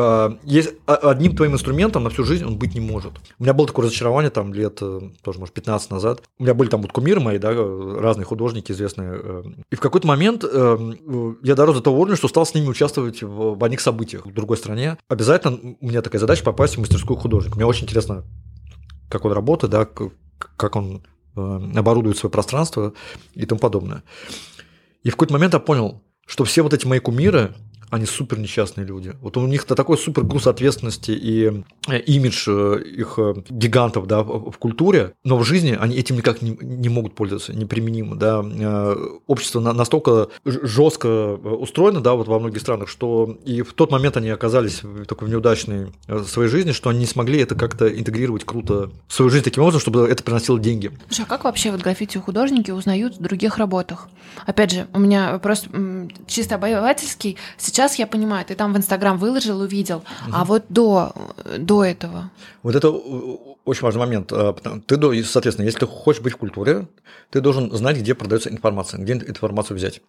[0.00, 3.14] А, есть одним твоим инструментом на всю жизнь он быть не может.
[3.40, 6.22] У меня было такое разочарование там лет, э, тоже, может, 15 назад.
[6.38, 9.20] У меня были там вот кумиры мои, да, разные художники известные.
[9.20, 10.92] Э, и в какой-то момент э,
[11.42, 14.32] я дорос до того уровня, что стал с ними участвовать в, в одних событиях в
[14.32, 14.98] другой стране.
[15.08, 17.56] Обязательно у меня такая задача попасть в мастерскую художника.
[17.56, 18.24] Мне очень интересно,
[19.10, 21.02] как он работает, да, как он
[21.34, 22.92] оборудует свое пространство
[23.34, 24.04] и тому подобное.
[25.02, 27.54] И в какой-то момент я понял, что все вот эти мои кумиры,
[27.90, 29.14] они супер несчастные люди.
[29.20, 34.22] Вот у них такой супер груз ответственности и э, имидж э, их э, гигантов да,
[34.22, 38.16] в культуре, но в жизни они этим никак не, не могут пользоваться, неприменимо.
[38.16, 38.44] Да.
[39.26, 44.30] Общество настолько жестко устроено да, вот во многих странах, что и в тот момент они
[44.30, 45.88] оказались в такой неудачной
[46.26, 49.80] своей жизни, что они не смогли это как-то интегрировать круто в свою жизнь таким образом,
[49.80, 50.92] чтобы это приносило деньги.
[51.08, 54.08] Слушай, а как вообще вот граффити художники узнают в других работах?
[54.46, 55.64] Опять же, у меня вопрос
[56.26, 57.36] чисто обывательский.
[57.56, 60.32] Сейчас сейчас я понимаю, ты там в Инстаграм выложил, увидел, угу.
[60.32, 61.12] а вот до,
[61.58, 62.30] до этого.
[62.64, 64.32] Вот это очень важный момент.
[64.32, 64.52] А,
[64.86, 66.88] ты, соответственно, если ты хочешь быть в культуре,
[67.30, 70.00] ты должен знать, где продается информация, где информацию взять.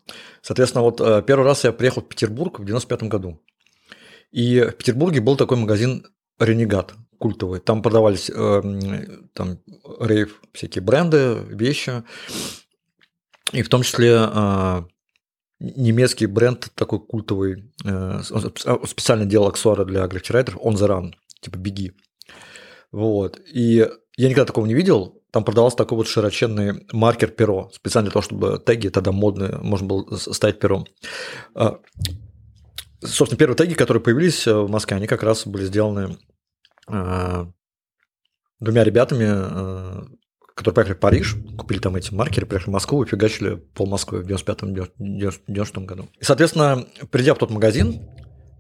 [0.42, 3.40] Соответственно, вот а, первый раз я приехал в Петербург в 95 году.
[4.32, 6.08] И в Петербурге был такой магазин
[6.40, 7.60] «Ренегат» культовый.
[7.60, 8.62] Там продавались э,
[9.34, 9.60] там,
[10.00, 12.04] рейв, всякие бренды, вещи.
[13.52, 14.84] И в том числе э,
[15.60, 18.22] немецкий бренд такой культовый, э,
[18.86, 21.94] специально делал аксессуары для граффити-райтеров, On The Run, типа «Беги».
[22.92, 23.40] Вот.
[23.54, 25.22] И я никогда такого не видел.
[25.32, 29.88] Там продавался такой вот широченный маркер перо, специально для того, чтобы теги тогда модные, можно
[29.88, 30.88] было ставить пером.
[31.54, 31.80] А,
[33.02, 36.18] собственно, первые теги, которые появились в Москве, они как раз были сделаны
[36.88, 37.46] э,
[38.60, 40.19] двумя ребятами,
[40.60, 44.22] которые поехали в Париж, купили там эти маркеры, приехали в Москву и фигачили пол Москвы
[44.22, 46.10] в 95-96 году.
[46.20, 48.02] И, соответственно, придя в тот магазин,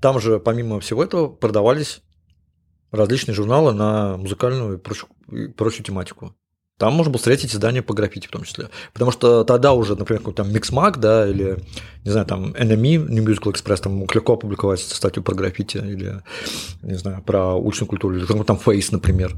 [0.02, 2.02] там же, помимо всего этого, продавались
[2.92, 6.34] различные журналы на музыкальную и прочую, и прочую тематику.
[6.78, 8.70] Там можно было встретить издания по граффити в том числе.
[8.94, 11.58] Потому что тогда уже, например, какой-то там Mixmag, да, или,
[12.06, 16.22] не знаю, там NME, New Musical Express, там мог легко опубликовать статью про граффити, или,
[16.82, 19.38] не знаю, про уличную культуру, или там Face, например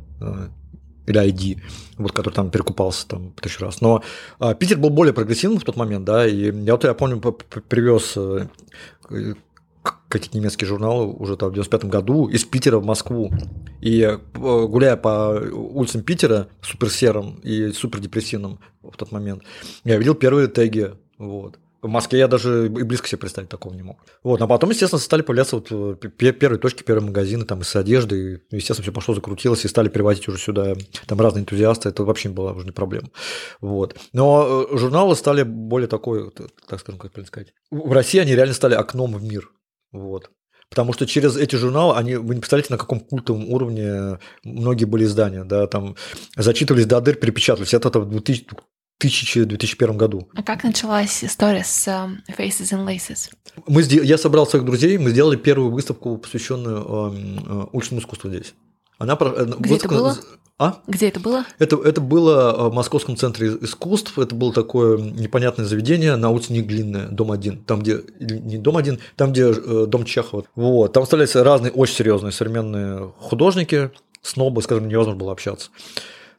[1.08, 1.62] или ID,
[1.98, 3.82] вот, который там перекупался там тысячу раз.
[3.82, 4.04] Но
[4.40, 8.14] а, Питер был более прогрессивным в тот момент, да, и я вот я помню, привез
[8.16, 8.48] э,
[10.08, 13.32] какие-то немецкие журналы уже там в 95 году из Питера в Москву.
[13.80, 19.44] И э, гуляя по улицам Питера, супер серым и супер депрессивным в тот момент,
[19.84, 21.58] я видел первые теги, вот.
[21.82, 24.06] В Москве я даже и близко себе представить такого не мог.
[24.24, 27.76] Вот, а потом, естественно, стали появляться вот э, первые точки, первые магазины там и с
[27.76, 30.76] одеждой, и, естественно, все пошло, закрутилось, и стали привозить уже сюда
[31.08, 33.10] там разные энтузиасты, это вообще не была уже не проблема.
[33.62, 33.98] Вот.
[34.14, 38.54] Но э, журналы стали более такой, так скажем, как правильно сказать, в России они реально
[38.54, 39.50] стали окном в мир.
[39.92, 40.30] Вот.
[40.72, 45.04] Потому что через эти журналы, они, вы не представляете, на каком культовом уровне многие были
[45.04, 45.98] издания, да, там
[46.38, 47.74] зачитывались до дыр, перепечатывались.
[47.74, 48.48] Это, это в 2000,
[49.02, 50.28] 2001 году.
[50.36, 53.32] А как началась история с uh, Faces and Laces?
[53.68, 57.16] Мы, я собрал своих друзей, мы сделали первую выставку, посвященную э,
[57.48, 58.54] э, уличному искусству здесь.
[58.98, 60.18] Она, Где выставка, это было?
[60.62, 60.80] А?
[60.86, 61.44] Где это было?
[61.58, 67.08] Это, это было в Московском центре искусств, это было такое непонятное заведение на улице Неглинная,
[67.08, 70.44] дом 1, там где, не дом 1, там где э, дом Чехова.
[70.56, 73.90] Вот, там вставлялись разные очень серьезные современные художники,
[74.22, 75.72] снобы, с которыми невозможно было общаться.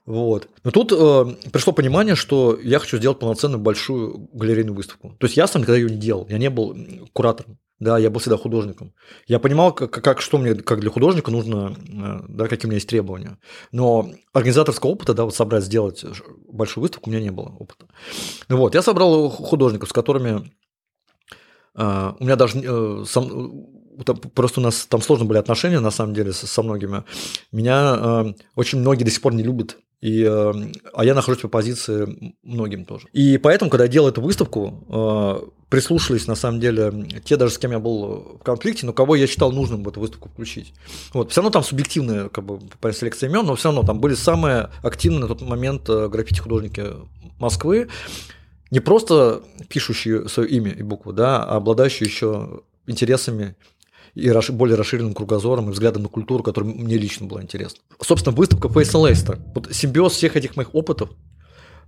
[0.05, 0.49] Вот.
[0.65, 5.15] Но тут э, пришло понимание, что я хочу сделать полноценную большую галерейную выставку.
[5.19, 6.77] То есть я сам никогда ее не делал, я не был
[7.13, 7.59] куратором.
[7.79, 8.95] Да, я был всегда художником.
[9.27, 12.77] Я понимал, как, как что мне, как для художника нужно, э, да, какие у меня
[12.77, 13.39] есть требования.
[13.73, 16.05] Но организаторского опыта, да, вот собрать, сделать
[16.47, 17.87] большую выставку, у меня не было опыта.
[18.49, 20.53] Ну вот, я собрал художников, с которыми
[21.75, 23.67] э, у меня даже э, сам,
[24.33, 27.03] просто у нас там сложные были отношения, на самом деле, со, со многими.
[27.51, 30.53] Меня э, очень многие до сих пор не любят и, э,
[30.93, 33.07] а я нахожусь по позиции многим тоже.
[33.13, 37.59] И поэтому, когда я делал эту выставку, э, прислушались, на самом деле, те даже, с
[37.59, 40.75] кем я был в конфликте, но кого я считал нужным в эту выставку включить.
[41.15, 41.31] Вот.
[41.31, 42.59] Все равно там субъективная как бы,
[42.93, 46.85] селекция имен, но все равно там были самые активные на тот момент э, граффити-художники
[47.39, 47.89] Москвы,
[48.73, 53.55] не просто пишущие свое имя и букву, да, а обладающие еще интересами
[54.15, 57.81] и более расширенным кругозором и взглядом на культуру, которая мне лично была интересна.
[58.01, 59.41] Собственно, выставка Face Leicester.
[59.55, 61.11] Вот симбиоз всех этих моих опытов,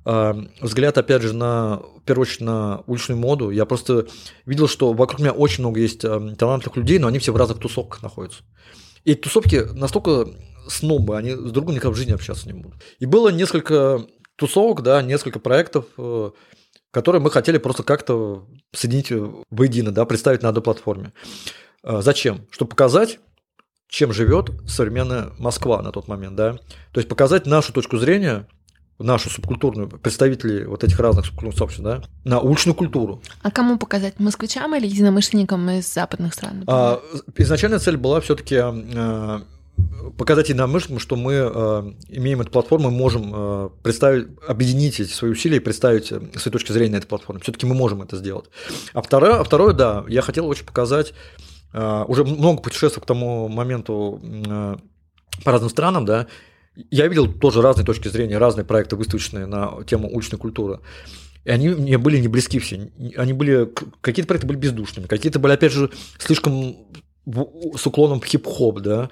[0.06, 3.50] а, взгляд, опять же, на, в первую очередь, на уличную моду.
[3.50, 4.06] Я просто
[4.44, 7.58] видел, что вокруг меня очень много есть а, талантливых людей, но они все в разных
[7.58, 8.42] тусовках находятся.
[9.04, 10.28] И тусовки настолько
[10.68, 12.82] снобы, они с другом никогда в жизни общаться не будут.
[12.98, 14.06] И было несколько
[14.36, 16.30] тусовок, да, несколько проектов, э,
[16.90, 19.12] которые мы хотели просто как-то соединить
[19.50, 21.12] воедино, да, представить на одной платформе.
[21.84, 22.46] А, зачем?
[22.50, 23.20] Чтобы показать,
[23.88, 26.52] чем живет современная Москва на тот момент, да.
[26.92, 28.48] То есть показать нашу точку зрения,
[28.98, 33.22] нашу субкультурную, представителей вот этих разных субкультурных сообществ, да, на уличную культуру.
[33.42, 34.18] А кому показать?
[34.18, 36.64] Москвичам или единомышленникам из западных стран?
[36.66, 37.00] А,
[37.36, 39.42] изначальная цель была все-таки а,
[40.16, 45.32] показать единомышленникам, что мы э, имеем эту платформу, мы можем э, представить, объединить эти свои
[45.32, 47.40] усилия и представить свои точки зрения на этой платформе.
[47.42, 48.46] Все-таки мы можем это сделать.
[48.92, 51.14] А второе, а второе, да, я хотел очень показать
[52.06, 54.78] уже много путешествовал к тому моменту а,
[55.42, 56.26] по разным странам, да,
[56.90, 60.80] я видел тоже разные точки зрения, разные проекты выставочные на тему уличной культуры.
[61.44, 62.90] И они мне были не близки все.
[63.16, 66.76] Они были, какие-то проекты были бездушными, какие-то были, опять же, слишком
[67.26, 69.10] с уклоном в хип-хоп, да.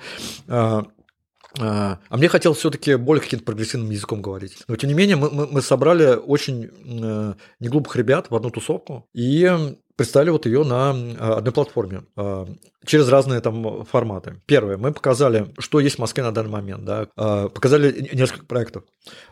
[1.58, 4.56] А, а мне хотелось все-таки более каким-то прогрессивным языком говорить.
[4.68, 9.06] Но тем не менее, мы, мы, мы собрали очень э, неглупых ребят в одну тусовку
[9.14, 12.48] и представили вот ее на а, одной платформе а,
[12.86, 14.40] через разные там форматы.
[14.46, 17.06] Первое, мы показали, что есть в Москве на данный момент, да,
[17.48, 18.84] показали несколько проектов.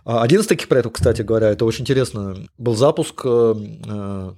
[0.05, 3.55] Один из таких проектов, кстати говоря, это очень интересно, был запуск э,
[3.87, 4.33] э,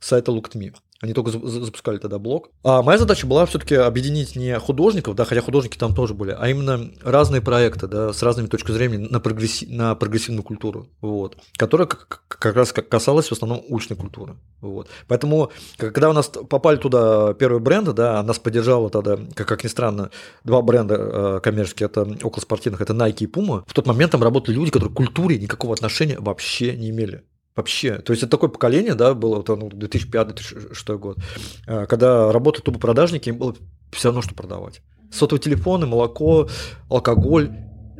[0.00, 0.74] сайта Look.me.
[1.02, 2.50] Они только запускали тогда блог.
[2.62, 6.48] А моя задача была все-таки объединить не художников, да, хотя художники там тоже были, а
[6.48, 9.66] именно разные проекты, да, с разными точками зрения на, прогресси...
[9.66, 14.36] на прогрессивную культуру, вот, которая как, как раз касалась в основном уличной культуры.
[14.60, 14.88] Вот.
[15.08, 19.68] Поэтому, когда у нас попали туда первые бренды, да, нас поддержало тогда, как, как ни
[19.68, 20.10] странно,
[20.44, 23.64] два бренда э, коммерческие, это около спортивных, это Nike и Puma.
[23.66, 27.24] В тот момент там работали люди, которые к культуре никакого отношения вообще не имели.
[27.54, 27.98] Вообще.
[27.98, 31.18] То есть это такое поколение, да, было вот, ну, 2005-2006 год,
[31.66, 33.54] э, когда работали тупо продажники, им было
[33.92, 34.80] все равно, что продавать.
[35.10, 36.48] Сотовые телефоны, молоко,
[36.88, 37.50] алкоголь,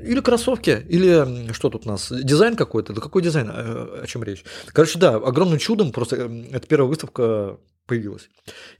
[0.02, 4.24] или кроссовки, или что тут у нас, дизайн какой-то, да какой дизайн, э, о чем
[4.24, 4.42] речь?
[4.68, 8.28] Короче, да, огромным чудом просто э, эта первая выставка появилась.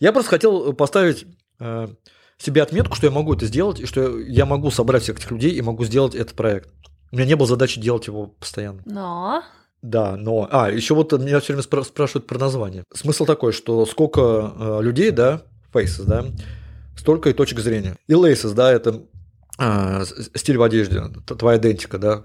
[0.01, 1.27] Я просто хотел поставить
[2.39, 5.53] себе отметку, что я могу это сделать, и что я могу собрать всех этих людей
[5.53, 6.73] и могу сделать этот проект.
[7.13, 8.83] У меня не было задачи делать его постоянно.
[8.85, 9.45] Но
[9.83, 10.49] да, но...
[10.51, 12.85] А, еще вот меня все время спрашивают про название.
[12.95, 15.43] Смысл такой, что сколько э, людей, да,
[15.73, 16.27] faces, да,
[16.97, 17.97] столько и точек зрения.
[18.07, 19.03] И laces, да, это
[19.59, 22.25] а, стиль в одежде, твоя идентика, да.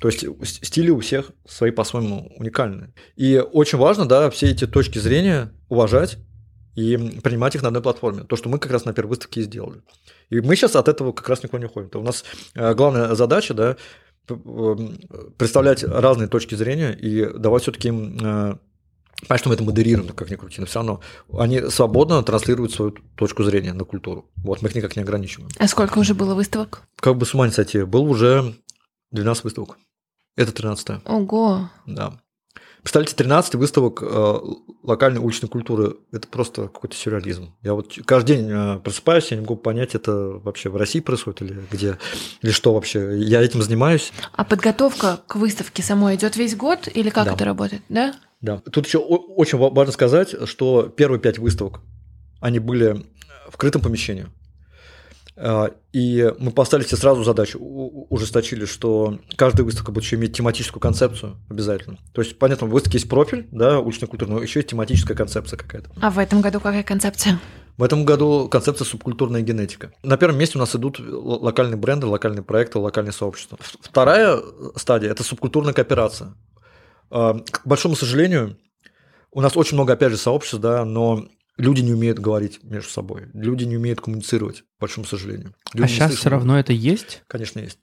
[0.00, 0.24] То есть
[0.64, 2.92] стили у всех свои по-своему уникальные.
[3.16, 6.18] И очень важно, да, все эти точки зрения уважать
[6.76, 8.22] и принимать их на одной платформе.
[8.22, 9.82] То, что мы как раз на первой выставке и сделали.
[10.30, 11.88] И мы сейчас от этого как раз никуда не уходим.
[11.88, 13.76] То у нас э, главная задача, да,
[14.36, 18.56] представлять разные точки зрения и давать все-таки им э,
[19.26, 21.00] Понятно, что мы это модерируем, как ни крути, но все равно
[21.36, 24.30] они свободно транслируют свою точку зрения на культуру.
[24.36, 25.50] Вот, мы их никак не ограничиваем.
[25.58, 26.82] А сколько уже было выставок?
[26.96, 27.82] Как бы с ума не сойти.
[27.82, 28.54] Был уже
[29.10, 29.76] 12 выставок.
[30.36, 31.68] Это 13 Ого.
[31.84, 32.20] Да.
[32.88, 34.34] Представляете, 13 выставок э,
[34.82, 37.54] локальной уличной культуры– это просто какой-то сюрреализм.
[37.62, 40.10] Я вот каждый день э, просыпаюсь, я не могу понять, это
[40.42, 41.98] вообще в России происходит или где,
[42.40, 43.18] или что вообще.
[43.18, 44.10] Я этим занимаюсь.
[44.32, 47.34] А подготовка к выставке самой идет весь год или как да.
[47.34, 48.14] это работает, да?
[48.40, 48.62] Да.
[48.72, 51.80] Тут еще очень важно сказать, что первые пять выставок,
[52.40, 53.04] они были
[53.50, 54.28] в крытом помещении.
[55.40, 60.80] А, и мы поставили себе сразу задачу, ужесточили, что каждая выставка будет еще иметь тематическую
[60.80, 61.98] концепцию обязательно.
[62.12, 65.56] То есть, понятно, в выставке есть профиль, да, уличная культура, но еще есть тематическая концепция
[65.56, 65.90] какая-то.
[66.00, 67.38] А в этом году какая концепция?
[67.76, 69.92] В этом году концепция субкультурная генетика.
[70.02, 73.56] На первом месте у нас идут локальные бренды, локальные проекты, локальные сообщества.
[73.80, 74.40] Вторая
[74.74, 76.34] стадия– это субкультурная кооперация.
[77.10, 78.58] А, к большому сожалению,
[79.30, 81.28] у нас очень много, опять же, сообществ, да, но
[81.58, 85.54] люди не умеют говорить между собой, люди не умеют коммуницировать, к большому сожалению.
[85.74, 87.22] Люди а сейчас все равно это есть?
[87.26, 87.78] Конечно, есть.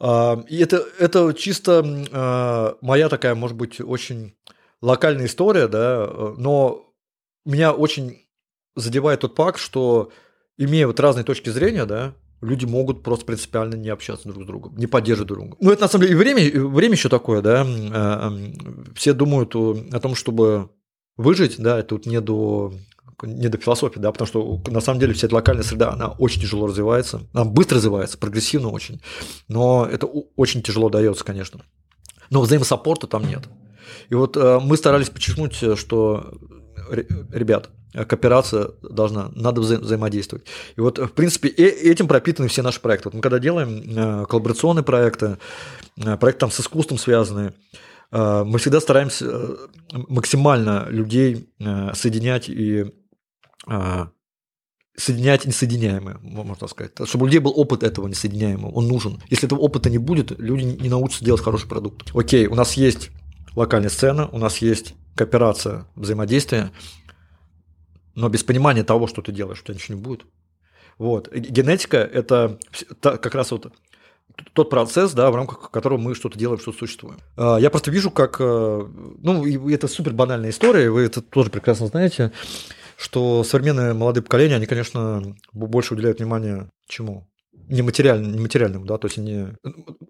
[0.00, 4.34] А, и это, это чисто а, моя такая, может быть, очень
[4.80, 6.94] локальная история, да, но
[7.44, 8.20] меня очень
[8.76, 10.12] задевает тот факт, что
[10.56, 14.76] имея вот разные точки зрения, да, люди могут просто принципиально не общаться друг с другом,
[14.76, 15.56] не поддерживать друг друга.
[15.60, 18.30] Ну, это на самом деле и время, время еще такое, да.
[18.94, 20.70] Все думают о том, чтобы
[21.16, 22.72] выжить, да, тут не до
[23.22, 26.42] не до философии, да, потому что на самом деле вся эта локальная среда, она очень
[26.42, 29.00] тяжело развивается, она быстро развивается, прогрессивно очень,
[29.48, 31.60] но это очень тяжело дается, конечно.
[32.30, 33.44] Но взаимосаппорта там нет.
[34.08, 36.34] И вот э, мы старались подчеркнуть, что,
[36.90, 40.46] ребят, кооперация должна, надо вза взаимодействовать.
[40.76, 43.08] И вот, в принципе, этим пропитаны все наши проекты.
[43.08, 45.38] Вот мы когда делаем э, коллаборационные проекты,
[45.96, 47.93] э, проекты там с искусством связанные, Э,
[48.44, 49.56] мы всегда стараемся э,
[49.92, 52.92] максимально людей э, соединять и
[54.96, 56.92] соединять несоединяемое, можно сказать.
[57.04, 59.20] Чтобы у людей был опыт этого несоединяемого, он нужен.
[59.28, 62.14] Если этого опыта не будет, люди не научатся делать хороший продукт.
[62.14, 63.10] Окей, у нас есть
[63.56, 66.70] локальная сцена, у нас есть кооперация, взаимодействие,
[68.14, 70.26] но без понимания того, что ты делаешь, у тебя ничего не будет.
[70.98, 71.32] Вот.
[71.34, 72.60] Генетика– это
[73.00, 73.72] как раз вот
[74.52, 77.18] тот процесс, да, в рамках которого мы что-то делаем, что-то существуем.
[77.36, 78.86] А, я просто вижу, как, э,
[79.22, 82.32] ну, это супер банальная история, вы это тоже прекрасно знаете,
[82.96, 87.28] что современные молодые поколения, они, конечно, больше уделяют внимание чему?
[87.68, 89.46] Нематериальному, нематериальному, да, то есть они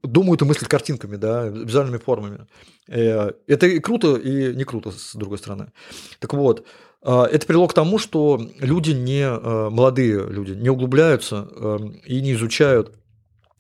[0.03, 2.47] думают и мыслят картинками, да, визуальными формами.
[2.89, 5.73] Э, это и круто, и не круто, с другой стороны.
[6.19, 6.67] Так вот,
[7.03, 11.49] это привело к тому, что люди не, э, молодые люди не углубляются
[12.07, 12.95] и не изучают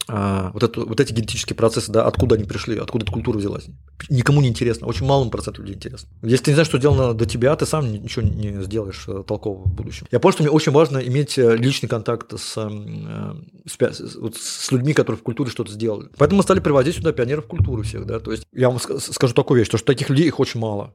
[0.06, 3.66] а, вот, это, вот эти генетические процессы, да, откуда они пришли, откуда эта культура взялась.
[4.10, 6.08] Никому не интересно, очень малому проценту людей интересно.
[6.22, 9.64] Если ты не знаешь, что сделано до тебя, ты сам ничего не сделаешь э, толкового
[9.64, 10.06] в будущем.
[10.10, 13.34] Я понял, что мне очень важно иметь э, личный контакт с, э,
[13.66, 16.08] с, с людьми, которые в культуре что-то сделали.
[16.18, 19.58] Поэтому мы стали приводить сюда пионеров культуры всех, да, то есть я вам скажу такую
[19.58, 20.94] вещь, что таких людей их очень мало.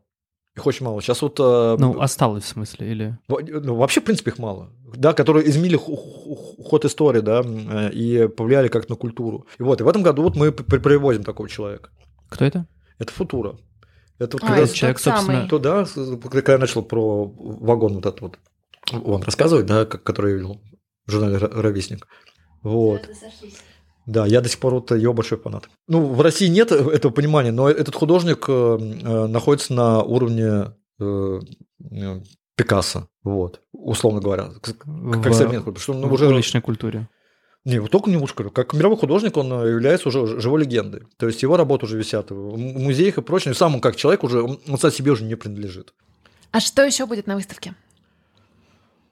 [0.60, 1.02] Их очень мало.
[1.02, 1.40] Сейчас вот...
[1.40, 3.18] Э, ну, осталось в смысле, или...
[3.30, 4.70] Ну, вообще, в принципе, их мало.
[4.94, 9.48] Да, которые изменили ход истории, да, э, и повлияли как на культуру.
[9.58, 11.92] И вот, и в этом году вот мы привозим такого человека.
[12.28, 12.68] Кто это?
[12.98, 13.58] Это Футура.
[14.18, 15.48] Это вот а, когда человек, собственно...
[15.48, 15.86] То, да,
[16.30, 18.40] когда я начал про вагон вот этот вот
[18.92, 20.62] вам рассказывать, да, который я видел
[21.06, 22.06] в журнале «Ровесник».
[22.64, 23.08] Вот.
[24.10, 25.70] Да, я до сих пор вот ее большой фанат.
[25.88, 31.40] Ну, в России нет этого понимания, но этот художник э, э, находится на уровне э,
[32.56, 34.78] Пикассо, вот, условно говоря, как,
[35.24, 37.08] как современный что ну, в уже уличной культуре.
[37.66, 41.04] Не, вот только не в уличной Как мировой художник он является уже живой легендой.
[41.18, 43.54] То есть его работы уже висят в музеях и прочее.
[43.54, 45.94] И сам он как человек уже, он сам себе уже не принадлежит.
[46.52, 47.76] А что еще будет на выставке?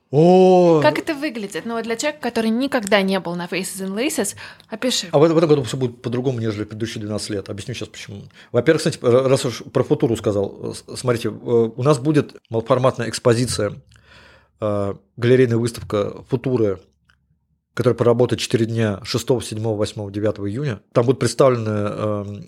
[0.10, 0.80] О!
[0.82, 1.66] Как это выглядит?
[1.66, 4.36] Ну, для человека, который никогда не был на Faces and Laces,
[4.70, 5.08] опиши.
[5.12, 7.50] А в, в этом году все будет по-другому, нежели предыдущие 12 лет.
[7.50, 8.24] Объясню сейчас почему.
[8.52, 13.74] Во-первых, кстати, раз уж про футуру сказал, смотрите, э, у нас будет малоформатная экспозиция,
[14.62, 16.80] э, галерейная выставка футуры,
[17.74, 20.82] которая проработает 4 дня 6, 7, 8, 9 июня.
[20.94, 22.46] Там будут представлены эм,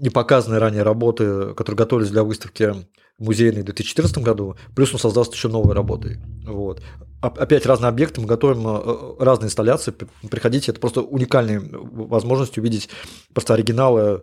[0.00, 2.74] непоказанные ранее работы, которые готовились для выставки
[3.18, 6.20] музейный в 2014 году, плюс он создаст еще новые работы.
[6.46, 6.82] Вот.
[7.20, 9.94] Опять разные объекты, мы готовим э, разные инсталляции,
[10.30, 12.88] приходите, это просто уникальная возможность увидеть
[13.34, 14.22] просто оригиналы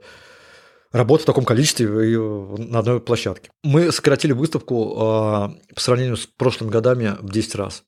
[0.91, 3.51] работ в таком количестве и на одной площадке.
[3.63, 7.83] Мы сократили выставку по сравнению с прошлыми годами в 10 раз.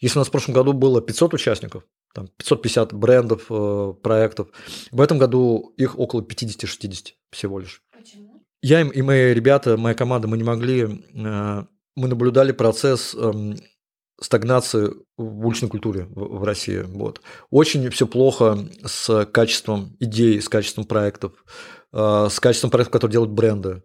[0.00, 1.84] Если у нас в прошлом году было 500 участников,
[2.14, 4.48] там 550 брендов, э, проектов,
[4.90, 7.82] в этом году их около 50-60 всего лишь
[8.64, 11.64] я и мои ребята, моя команда, мы не могли, э,
[11.96, 13.58] мы наблюдали процесс эм,
[14.18, 16.78] стагнации в уличной культуре в, России.
[16.78, 17.20] Вот.
[17.50, 21.32] Очень все плохо с качеством идей, с качеством проектов,
[21.92, 23.82] э, с качеством проектов, которые делают бренды.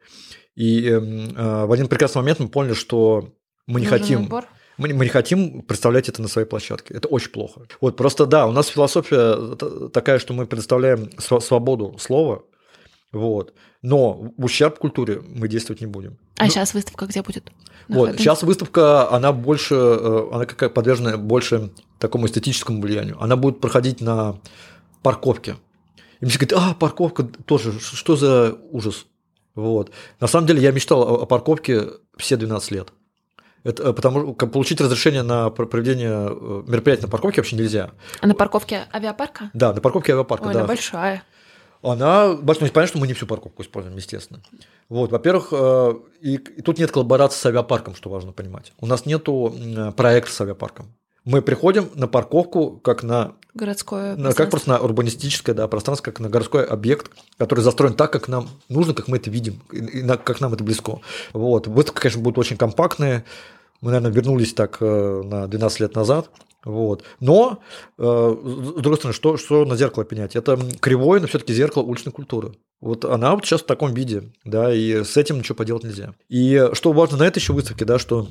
[0.55, 3.33] И эм, в один прекрасный момент мы поняли, что
[3.67, 4.23] мы не Нужен хотим...
[4.23, 4.45] Отбор?
[4.79, 6.93] Мы, мы не хотим представлять это на своей площадке.
[6.93, 7.61] Это очень плохо.
[7.81, 9.55] Вот просто да, у нас философия
[9.89, 12.43] такая, что мы предоставляем свободу слова,
[13.11, 13.53] Вот.
[13.81, 16.17] Но в ущерб культуре мы действовать не будем.
[16.37, 17.51] А ну, сейчас выставка где будет?
[17.89, 23.21] Вот, сейчас выставка, она больше, э, она какая подвержена больше такому эстетическому влиянию.
[23.21, 24.39] Она будет проходить на
[25.03, 25.55] парковке.
[26.21, 29.07] И мне говорят, а, парковка тоже, что за ужас.
[29.55, 29.91] Вот.
[30.21, 32.93] На самом деле я мечтал о парковке все 12 лет.
[33.63, 37.91] Это, э, потому что получить разрешение на проведение э, мероприятия на парковке вообще нельзя.
[38.21, 39.51] А на парковке авиапарка?
[39.53, 40.47] Да, на парковке авиапарка.
[40.47, 40.59] Ой, да.
[40.59, 41.23] она большая.
[41.81, 44.41] Она большая, ну, понятно, что мы не всю парковку используем, естественно.
[44.89, 48.73] Вот, во-первых, э, и, и тут нет коллаборации с авиапарком, что важно понимать.
[48.79, 49.53] У нас нету
[49.95, 50.93] проекта с авиапарком.
[51.29, 56.19] Мы приходим на парковку как на городское на, как просто на урбанистическое да, пространство, как
[56.19, 60.17] на городской объект, который застроен так, как нам нужно, как мы это видим, и на,
[60.17, 61.01] как нам это близко.
[61.33, 61.67] Вот.
[61.67, 63.25] Выставка, конечно, будет очень компактная.
[63.79, 66.31] Мы, наверное, вернулись так э, на 12 лет назад.
[66.65, 67.03] Вот.
[67.19, 67.59] Но,
[67.99, 70.35] э, с другой стороны, что, что на зеркало пенять?
[70.35, 72.53] Это кривое, но все-таки зеркало уличной культуры.
[72.81, 76.15] Вот она вот сейчас в таком виде, да, и с этим ничего поделать нельзя.
[76.27, 78.27] И что важно на этой еще выставке, да, что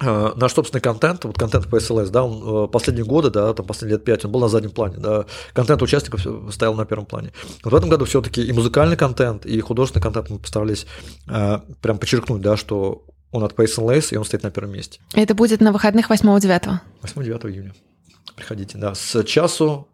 [0.00, 4.04] наш собственный контент, вот контент по SLS, да, он последние годы, да, там последние лет
[4.04, 7.32] пять, он был на заднем плане, да, контент участников стоял на первом плане.
[7.62, 10.86] Вот в этом году все-таки и музыкальный контент, и художественный контент мы постарались
[11.28, 15.00] э, прям подчеркнуть, да, что он от Pace Lace, и он стоит на первом месте.
[15.14, 16.78] Это будет на выходных 8-9?
[17.02, 17.74] 8-9 июня.
[18.36, 19.88] Приходите, да, с часу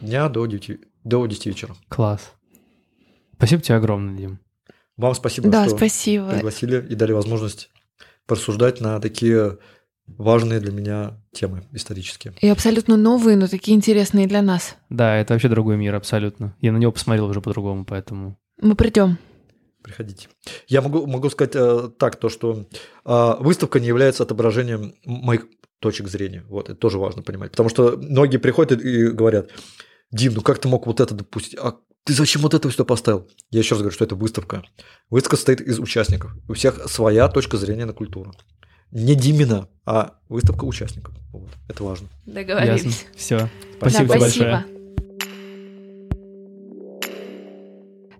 [0.00, 1.76] дня до 9, до 10 вечера.
[1.88, 2.32] Класс.
[3.36, 4.38] Спасибо тебе огромное, Дим.
[4.96, 6.30] Вам спасибо, да, что спасибо.
[6.30, 7.70] пригласили и дали возможность
[8.26, 9.58] порассуждать на такие
[10.06, 12.34] важные для меня темы исторические.
[12.40, 14.76] И абсолютно новые, но такие интересные для нас.
[14.90, 16.56] Да, это вообще другой мир, абсолютно.
[16.60, 18.38] Я на него посмотрел уже по-другому, поэтому...
[18.60, 19.18] Мы придем.
[19.82, 20.28] Приходите.
[20.68, 22.66] Я могу, могу сказать э, так, то, что
[23.04, 25.46] э, выставка не является отображением моих
[25.80, 26.44] точек зрения.
[26.48, 27.50] Вот, это тоже важно понимать.
[27.50, 29.50] Потому что многие приходят и, говорят,
[30.12, 31.58] Дим, ну как ты мог вот это допустить?
[31.58, 33.28] А ты зачем вот это все поставил?
[33.50, 34.64] Я еще раз говорю, что это выставка.
[35.10, 36.32] Выставка состоит из участников.
[36.48, 38.32] У всех своя точка зрения на культуру.
[38.90, 41.14] Не Димина, а выставка участников.
[41.32, 41.50] Вот.
[41.68, 42.08] Это важно.
[42.26, 42.84] Договорились.
[42.84, 43.00] Ясно.
[43.16, 43.48] Все.
[43.78, 44.44] Спасибо да, спасибо.
[44.44, 44.81] большое.